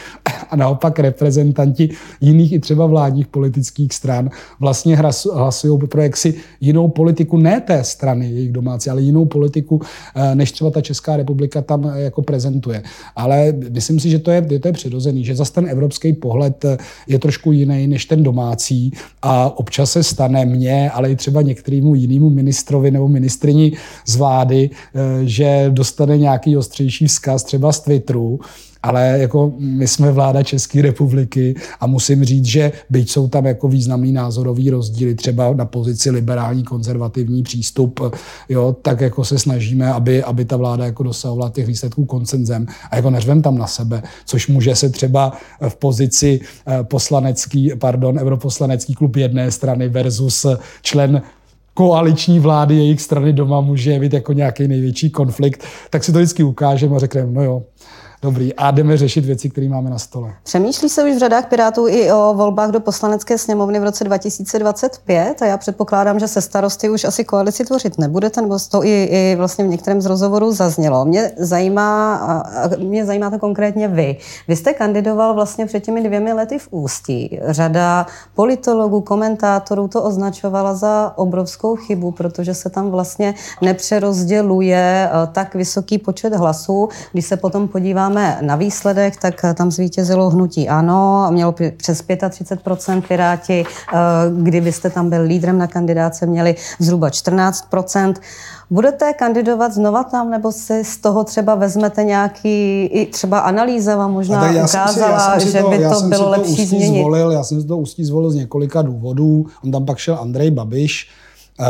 a 0.50 0.56
naopak 0.56 0.98
reprezentanti 0.98 1.88
jiných 2.20 2.52
i 2.52 2.58
třeba 2.58 2.86
vládních 2.86 3.26
politických 3.26 3.92
stran 3.92 4.30
vlastně 4.60 4.96
hlasují 5.34 5.78
pro 5.88 6.02
jaksi 6.02 6.34
jinou 6.60 6.88
politiku, 6.88 7.36
ne 7.36 7.60
té 7.60 7.84
strany 7.84 8.30
jejich 8.30 8.52
domácí, 8.52 8.90
ale 8.90 9.02
jinou 9.02 9.24
politiku, 9.24 9.80
eh, 10.14 10.34
než 10.34 10.52
třeba 10.52 10.70
ta 10.70 10.80
Česká 10.80 11.16
republika 11.16 11.62
tam 11.62 11.86
eh, 11.86 12.00
jako 12.00 12.22
prezentuje. 12.22 12.82
Ale 13.16 13.52
myslím 13.86 14.00
si, 14.00 14.10
že 14.10 14.18
to 14.18 14.30
je, 14.30 14.42
to 14.42 14.68
je 14.68 14.72
přirozený, 14.72 15.24
že 15.24 15.34
zase 15.34 15.52
ten 15.52 15.68
evropský 15.68 16.12
pohled 16.12 16.64
eh, 16.64 16.76
je 17.06 17.18
trošku 17.18 17.52
jiný 17.52 17.86
než 17.86 18.04
ten 18.04 18.22
domácí 18.22 18.92
a 19.22 19.58
občas 19.58 19.90
se 19.90 20.02
stane 20.02 20.44
mně, 20.44 20.90
ale 20.90 21.10
i 21.10 21.16
třeba 21.16 21.42
některému 21.42 21.94
jinému 21.94 22.30
ministrovi 22.30 22.90
nebo 22.90 23.08
ministrini 23.08 23.72
z 24.06 24.16
vlády, 24.16 24.70
eh, 24.70 25.00
že 25.24 25.66
dostane 25.68 26.18
nějaký 26.18 26.56
ostřejší 26.56 27.06
vzkaz 27.06 27.44
třeba 27.44 27.72
z 27.72 27.80
Twitteru 27.80 28.40
ale 28.86 29.18
jako 29.18 29.52
my 29.58 29.88
jsme 29.88 30.12
vláda 30.12 30.42
České 30.42 30.82
republiky 30.82 31.54
a 31.80 31.86
musím 31.86 32.24
říct, 32.24 32.44
že 32.44 32.72
byť 32.90 33.10
jsou 33.10 33.28
tam 33.28 33.46
jako 33.46 33.68
významný 33.68 34.12
názorový 34.12 34.70
rozdíly, 34.70 35.14
třeba 35.14 35.54
na 35.54 35.64
pozici 35.64 36.10
liberální 36.10 36.62
konzervativní 36.62 37.42
přístup, 37.42 38.00
jo, 38.48 38.76
tak 38.82 39.00
jako 39.00 39.24
se 39.24 39.38
snažíme, 39.38 39.92
aby, 39.92 40.22
aby 40.22 40.44
ta 40.44 40.56
vláda 40.56 40.84
jako 40.84 41.02
dosahovala 41.02 41.50
těch 41.50 41.66
výsledků 41.66 42.04
koncenzem 42.04 42.66
a 42.90 42.96
jako 42.96 43.10
neřvem 43.10 43.42
tam 43.42 43.58
na 43.58 43.66
sebe, 43.66 44.02
což 44.24 44.48
může 44.48 44.76
se 44.76 44.88
třeba 44.88 45.32
v 45.68 45.76
pozici 45.76 46.40
eh, 46.66 46.84
poslanecký, 46.84 47.72
pardon, 47.78 48.18
europoslanecký 48.18 48.94
klub 48.94 49.16
jedné 49.16 49.50
strany 49.50 49.88
versus 49.88 50.46
člen 50.82 51.22
koaliční 51.76 52.40
vlády 52.40 52.74
jejich 52.74 53.00
strany 53.00 53.32
doma 53.32 53.60
může 53.60 53.98
být 53.98 54.12
jako 54.12 54.32
nějaký 54.32 54.68
největší 54.68 55.10
konflikt, 55.10 55.64
tak 55.90 56.04
si 56.04 56.12
to 56.12 56.18
vždycky 56.18 56.42
ukážeme 56.42 56.96
a 56.96 56.98
řekneme, 56.98 57.32
no 57.32 57.42
jo, 57.42 57.62
Dobrý, 58.22 58.54
a 58.54 58.70
jdeme 58.70 58.96
řešit 58.96 59.24
věci, 59.24 59.50
které 59.50 59.68
máme 59.68 59.90
na 59.90 59.98
stole. 59.98 60.32
Přemýšlí 60.42 60.88
se 60.88 61.04
už 61.04 61.16
v 61.16 61.18
řadách 61.18 61.46
Pirátů 61.48 61.88
i 61.88 62.12
o 62.12 62.34
volbách 62.34 62.70
do 62.70 62.80
poslanecké 62.80 63.38
sněmovny 63.38 63.80
v 63.80 63.84
roce 63.84 64.04
2025 64.04 65.42
a 65.42 65.46
já 65.46 65.56
předpokládám, 65.56 66.18
že 66.18 66.28
se 66.28 66.40
starosty 66.40 66.90
už 66.90 67.04
asi 67.04 67.24
koalici 67.24 67.64
tvořit 67.64 67.98
nebudete, 67.98 68.42
nebo 68.42 68.58
to 68.70 68.84
i, 68.84 69.04
i 69.04 69.36
vlastně 69.36 69.64
v 69.64 69.68
některém 69.68 70.00
z 70.00 70.06
rozhovorů 70.06 70.52
zaznělo. 70.52 71.04
Mě 71.04 71.32
zajímá, 71.36 72.44
mě 72.78 73.06
zajímá 73.06 73.30
to 73.30 73.38
konkrétně 73.38 73.88
vy. 73.88 74.16
Vy 74.48 74.56
jste 74.56 74.72
kandidoval 74.72 75.34
vlastně 75.34 75.66
před 75.66 75.80
těmi 75.80 76.02
dvěmi 76.02 76.32
lety 76.32 76.58
v 76.58 76.68
Ústí. 76.70 77.40
Řada 77.46 78.06
politologů, 78.34 79.00
komentátorů 79.00 79.88
to 79.88 80.02
označovala 80.02 80.74
za 80.74 81.12
obrovskou 81.16 81.76
chybu, 81.76 82.10
protože 82.10 82.54
se 82.54 82.70
tam 82.70 82.90
vlastně 82.90 83.34
nepřerozděluje 83.62 85.10
eh, 85.12 85.26
tak 85.32 85.54
vysoký 85.54 85.98
počet 85.98 86.34
hlasů. 86.34 86.88
Když 87.12 87.26
se 87.26 87.36
potom 87.36 87.68
podíváme 87.68 88.05
podíváme 88.06 88.38
na 88.42 88.56
výsledek, 88.56 89.16
tak 89.16 89.44
eh, 89.44 89.54
tam 89.54 89.70
zvítězilo 89.70 90.30
hnutí 90.30 90.68
ANO, 90.68 91.28
mělo 91.30 91.54
přes 91.76 92.04
35% 92.04 93.02
Piráti, 93.08 93.64
eh, 93.64 93.96
kdybyste 94.42 94.90
tam 94.90 95.10
byl 95.10 95.22
lídrem 95.22 95.58
na 95.58 95.66
kandidáce, 95.66 96.26
měli 96.26 96.54
zhruba 96.78 97.08
14%. 97.08 98.14
Budete 98.70 99.12
kandidovat 99.12 99.72
znova 99.72 100.04
tam, 100.04 100.30
nebo 100.30 100.52
si 100.52 100.84
z 100.84 100.96
toho 100.96 101.24
třeba 101.24 101.54
vezmete 101.54 102.04
nějaký, 102.04 102.84
i 102.84 103.06
třeba 103.06 103.38
analýza 103.38 103.96
vám 103.96 104.12
možná 104.12 104.50
já 104.50 104.64
ukázala, 104.64 105.40
si, 105.40 105.46
já 105.46 105.52
že 105.52 105.62
to, 105.62 105.70
by 105.70 105.78
to 105.78 106.00
bylo 106.00 106.24
to 106.24 106.30
lepší 106.30 106.66
změnit? 106.66 107.00
Zvolil, 107.00 107.30
já 107.30 107.44
jsem 107.44 107.60
si 107.60 107.66
to 107.66 107.76
ústí 107.76 108.04
zvolil 108.04 108.30
z 108.30 108.34
několika 108.34 108.82
důvodů. 108.82 109.46
On 109.64 109.70
tam 109.70 109.84
pak 109.86 109.98
šel 109.98 110.18
Andrej 110.20 110.50
Babiš. 110.50 111.08
Uh, 111.60 111.66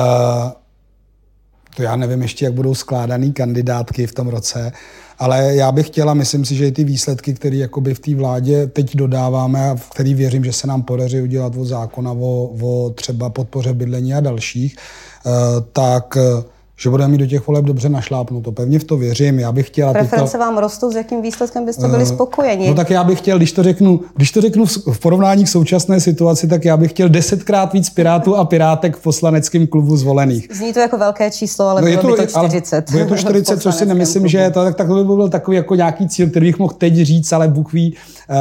to 1.76 1.82
já 1.82 1.96
nevím 1.96 2.22
ještě, 2.22 2.44
jak 2.44 2.54
budou 2.54 2.74
skládaný 2.74 3.32
kandidátky 3.32 4.06
v 4.06 4.14
tom 4.14 4.28
roce, 4.28 4.72
ale 5.18 5.54
já 5.54 5.72
bych 5.72 5.86
chtěla, 5.86 6.14
myslím 6.14 6.44
si, 6.44 6.54
že 6.54 6.68
i 6.68 6.72
ty 6.72 6.84
výsledky, 6.84 7.34
které 7.34 7.56
jakoby 7.56 7.94
v 7.94 7.98
té 7.98 8.14
vládě 8.14 8.66
teď 8.66 8.96
dodáváme 8.96 9.70
a 9.70 9.74
v 9.74 9.90
který 9.90 10.14
věřím, 10.14 10.44
že 10.44 10.52
se 10.52 10.66
nám 10.66 10.82
podaří 10.82 11.20
udělat 11.20 11.56
od 11.56 11.64
zákona 11.64 12.12
o, 12.12 12.50
o 12.60 12.90
třeba 12.90 13.30
podpoře 13.30 13.74
bydlení 13.74 14.14
a 14.14 14.20
dalších, 14.20 14.76
eh, 14.76 15.30
tak 15.72 16.16
eh, 16.16 16.55
že 16.78 16.90
budeme 16.90 17.10
mít 17.10 17.18
do 17.18 17.26
těch 17.26 17.46
voleb 17.46 17.64
dobře 17.64 17.88
našlápnuto. 17.88 18.52
Pevně 18.52 18.78
v 18.78 18.84
to 18.84 18.96
věřím. 18.96 19.38
Já 19.38 19.52
bych 19.52 19.66
chtěla. 19.66 19.92
Preference 19.92 20.32
tyto... 20.32 20.44
vám 20.44 20.58
rostou, 20.58 20.92
s 20.92 20.94
jakým 20.94 21.22
výsledkem 21.22 21.64
byste 21.64 21.88
byli 21.88 22.02
uh, 22.02 22.08
spokojeni? 22.08 22.68
No 22.68 22.74
tak 22.74 22.90
já 22.90 23.04
bych 23.04 23.18
chtěl, 23.18 23.36
když 23.36 23.52
to 23.52 23.62
řeknu, 23.62 24.00
když 24.16 24.32
to 24.32 24.40
řeknu 24.40 24.66
v 24.66 24.98
porovnání 24.98 25.44
k 25.44 25.48
současné 25.48 26.00
situaci, 26.00 26.48
tak 26.48 26.64
já 26.64 26.76
bych 26.76 26.90
chtěl 26.90 27.08
desetkrát 27.08 27.72
víc 27.72 27.90
pirátů 27.90 28.36
a 28.36 28.44
pirátek 28.44 28.96
v 28.96 29.02
poslaneckém 29.02 29.66
klubu 29.66 29.96
zvolených. 29.96 30.48
Zní 30.52 30.72
to 30.72 30.80
jako 30.80 30.98
velké 30.98 31.30
číslo, 31.30 31.68
ale 31.68 31.80
no 31.80 31.86
je 31.86 31.96
to, 31.96 32.06
by 32.06 32.16
to 32.16 32.26
40. 32.26 32.90
Ale 32.90 32.98
je 32.98 33.06
to 33.06 33.16
40, 33.16 33.62
což 33.62 33.74
si 33.74 33.86
nemyslím, 33.86 34.22
klubu. 34.22 34.28
že 34.28 34.38
je 34.38 34.50
to, 34.50 34.64
tak, 34.64 34.74
tak 34.74 34.88
to 34.88 34.94
by 34.94 35.04
byl 35.04 35.28
takový 35.28 35.56
jako 35.56 35.74
nějaký 35.74 36.08
cíl, 36.08 36.30
který 36.30 36.46
bych 36.46 36.58
mohl 36.58 36.74
teď 36.78 36.94
říct, 36.94 37.32
ale 37.32 37.48
Bůh 37.48 37.72
ví, 37.72 37.96
uh, 38.30 38.36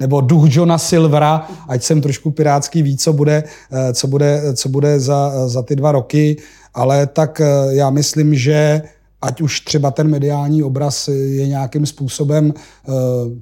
nebo 0.00 0.20
duch 0.20 0.56
Johna 0.56 0.78
Silvera, 0.78 1.48
ať 1.68 1.82
jsem 1.82 2.00
trošku 2.00 2.30
pirátský, 2.30 2.82
ví, 2.82 2.96
co 2.96 3.12
bude, 3.12 3.44
uh, 3.72 3.78
co 3.92 4.06
bude, 4.06 4.42
co 4.54 4.68
bude 4.68 5.00
za, 5.00 5.48
za 5.48 5.62
ty 5.62 5.76
dva 5.76 5.92
roky 5.92 6.36
ale 6.74 7.06
tak 7.06 7.40
eh, 7.40 7.74
já 7.74 7.90
myslím, 7.90 8.34
že 8.34 8.82
ať 9.22 9.40
už 9.40 9.60
třeba 9.60 9.90
ten 9.90 10.08
mediální 10.08 10.62
obraz 10.62 11.08
je 11.08 11.48
nějakým 11.48 11.86
způsobem 11.86 12.54
eh, 12.54 12.92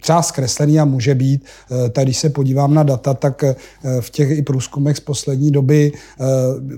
třeba 0.01 0.23
zkreslený 0.23 0.81
a 0.81 0.85
může 0.85 1.15
být. 1.15 1.45
Eh, 1.45 1.91
tak 1.91 2.05
když 2.05 2.19
se 2.19 2.31
podívám 2.31 2.75
na 2.75 2.83
data, 2.83 3.15
tak 3.15 3.45
v 4.01 4.11
těch 4.11 4.39
i 4.39 4.43
průzkumech 4.43 4.97
z 4.97 5.01
poslední 5.01 5.51
doby 5.51 5.93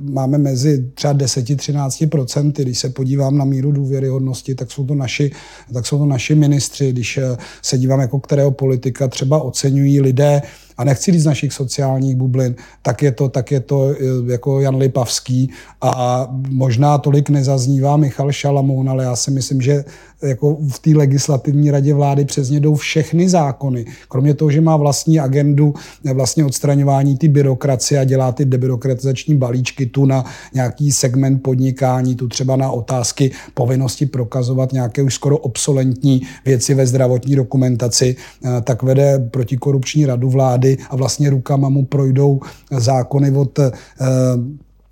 máme 0.00 0.38
mezi 0.38 0.90
třeba 0.94 1.14
10-13%. 1.14 2.52
Když 2.52 2.78
se 2.78 2.90
podívám 2.90 3.38
na 3.38 3.44
míru 3.44 3.72
důvěryhodnosti, 3.72 4.54
tak 4.54 4.70
jsou 4.70 4.84
to 4.86 4.94
naši, 4.94 5.30
tak 5.74 5.86
jsou 5.86 5.98
to 5.98 6.06
naši 6.06 6.34
ministři. 6.34 6.92
Když 6.92 7.18
se 7.62 7.78
dívám, 7.78 8.00
jako 8.00 8.20
kterého 8.20 8.50
politika 8.50 9.08
třeba 9.08 9.42
oceňují 9.42 10.00
lidé, 10.00 10.42
a 10.80 10.84
nechci 10.84 11.12
říct 11.12 11.22
z 11.22 11.26
našich 11.26 11.52
sociálních 11.52 12.16
bublin, 12.16 12.54
tak 12.82 13.02
je 13.02 13.12
to, 13.12 13.28
tak 13.28 13.50
je 13.50 13.60
to 13.60 13.90
eh, 13.90 14.32
jako 14.32 14.60
Jan 14.60 14.76
Lipavský. 14.76 15.50
A 15.80 16.26
možná 16.48 16.98
tolik 16.98 17.28
nezaznívá 17.28 17.96
Michal 17.96 18.32
Šalamoun, 18.32 18.90
ale 18.90 19.04
já 19.04 19.16
si 19.16 19.30
myslím, 19.30 19.60
že 19.60 19.84
jako 20.22 20.58
v 20.68 20.78
té 20.78 20.90
legislativní 20.90 21.70
radě 21.70 21.94
vlády 21.94 22.24
přes 22.24 22.50
ně 22.50 22.60
jdou 22.60 22.74
všechny 22.74 23.28
zákony. 23.28 23.84
Kromě 24.08 24.34
toho, 24.34 24.50
že 24.50 24.60
má 24.60 24.76
vlastní 24.76 25.20
agendu 25.20 25.74
vlastně 26.14 26.44
odstraňování 26.44 27.18
ty 27.18 27.28
byrokracie 27.28 28.00
a 28.00 28.04
dělá 28.04 28.32
ty 28.32 28.44
debyrokratizační 28.44 29.36
balíčky 29.36 29.86
tu 29.86 30.06
na 30.06 30.24
nějaký 30.54 30.92
segment 30.92 31.42
podnikání, 31.42 32.14
tu 32.14 32.28
třeba 32.28 32.56
na 32.56 32.70
otázky 32.70 33.30
povinnosti 33.54 34.06
prokazovat 34.06 34.72
nějaké 34.72 35.02
už 35.02 35.14
skoro 35.14 35.38
obsolentní 35.38 36.22
věci 36.44 36.74
ve 36.74 36.86
zdravotní 36.86 37.36
dokumentaci, 37.36 38.16
eh, 38.44 38.60
tak 38.60 38.82
vede 38.82 39.18
protikorupční 39.30 40.06
radu 40.06 40.30
vlády 40.30 40.78
a 40.90 40.96
vlastně 40.96 41.30
rukama 41.30 41.68
mu 41.68 41.84
projdou 41.84 42.40
zákony 42.70 43.30
od 43.30 43.58
eh, 43.58 43.70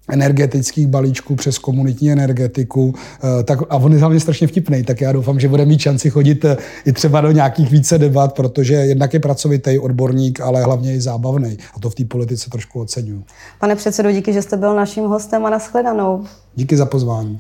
energetických 0.09 0.87
balíčků 0.87 1.37
přes 1.37 1.59
komunitní 1.59 2.13
energetiku. 2.13 2.95
Eh, 2.95 3.43
tak, 3.43 3.59
a 3.71 3.77
on 3.77 3.93
je 3.93 3.99
hlavně 3.99 4.21
strašně 4.21 4.47
vtipný, 4.47 4.83
tak 4.83 5.01
já 5.01 5.13
doufám, 5.13 5.41
že 5.41 5.49
bude 5.49 5.65
mít 5.65 5.81
šanci 5.81 6.11
chodit 6.11 6.45
eh, 6.45 6.57
i 6.85 6.93
třeba 6.93 7.21
do 7.21 7.31
nějakých 7.31 7.71
více 7.71 7.99
debat, 7.99 8.35
protože 8.35 8.75
jednak 8.75 9.15
je 9.15 9.21
pracovitý 9.21 9.79
odborník, 9.79 10.41
ale 10.41 10.65
hlavně 10.65 10.95
i 10.95 11.01
zábavný. 11.01 11.59
A 11.75 11.81
to 11.81 11.91
v 11.91 11.95
té 11.95 12.05
politice 12.05 12.51
trošku 12.51 12.81
oceňuju. 12.81 13.25
Pane 13.61 13.77
předsedo, 13.77 14.13
díky, 14.13 14.33
že 14.33 14.43
jste 14.43 14.57
byl 14.57 14.77
naším 14.77 15.05
hostem 15.05 15.47
a 15.47 15.51
nashledanou. 15.51 16.25
Díky 16.55 16.77
za 16.77 16.87
pozvání. 16.87 17.37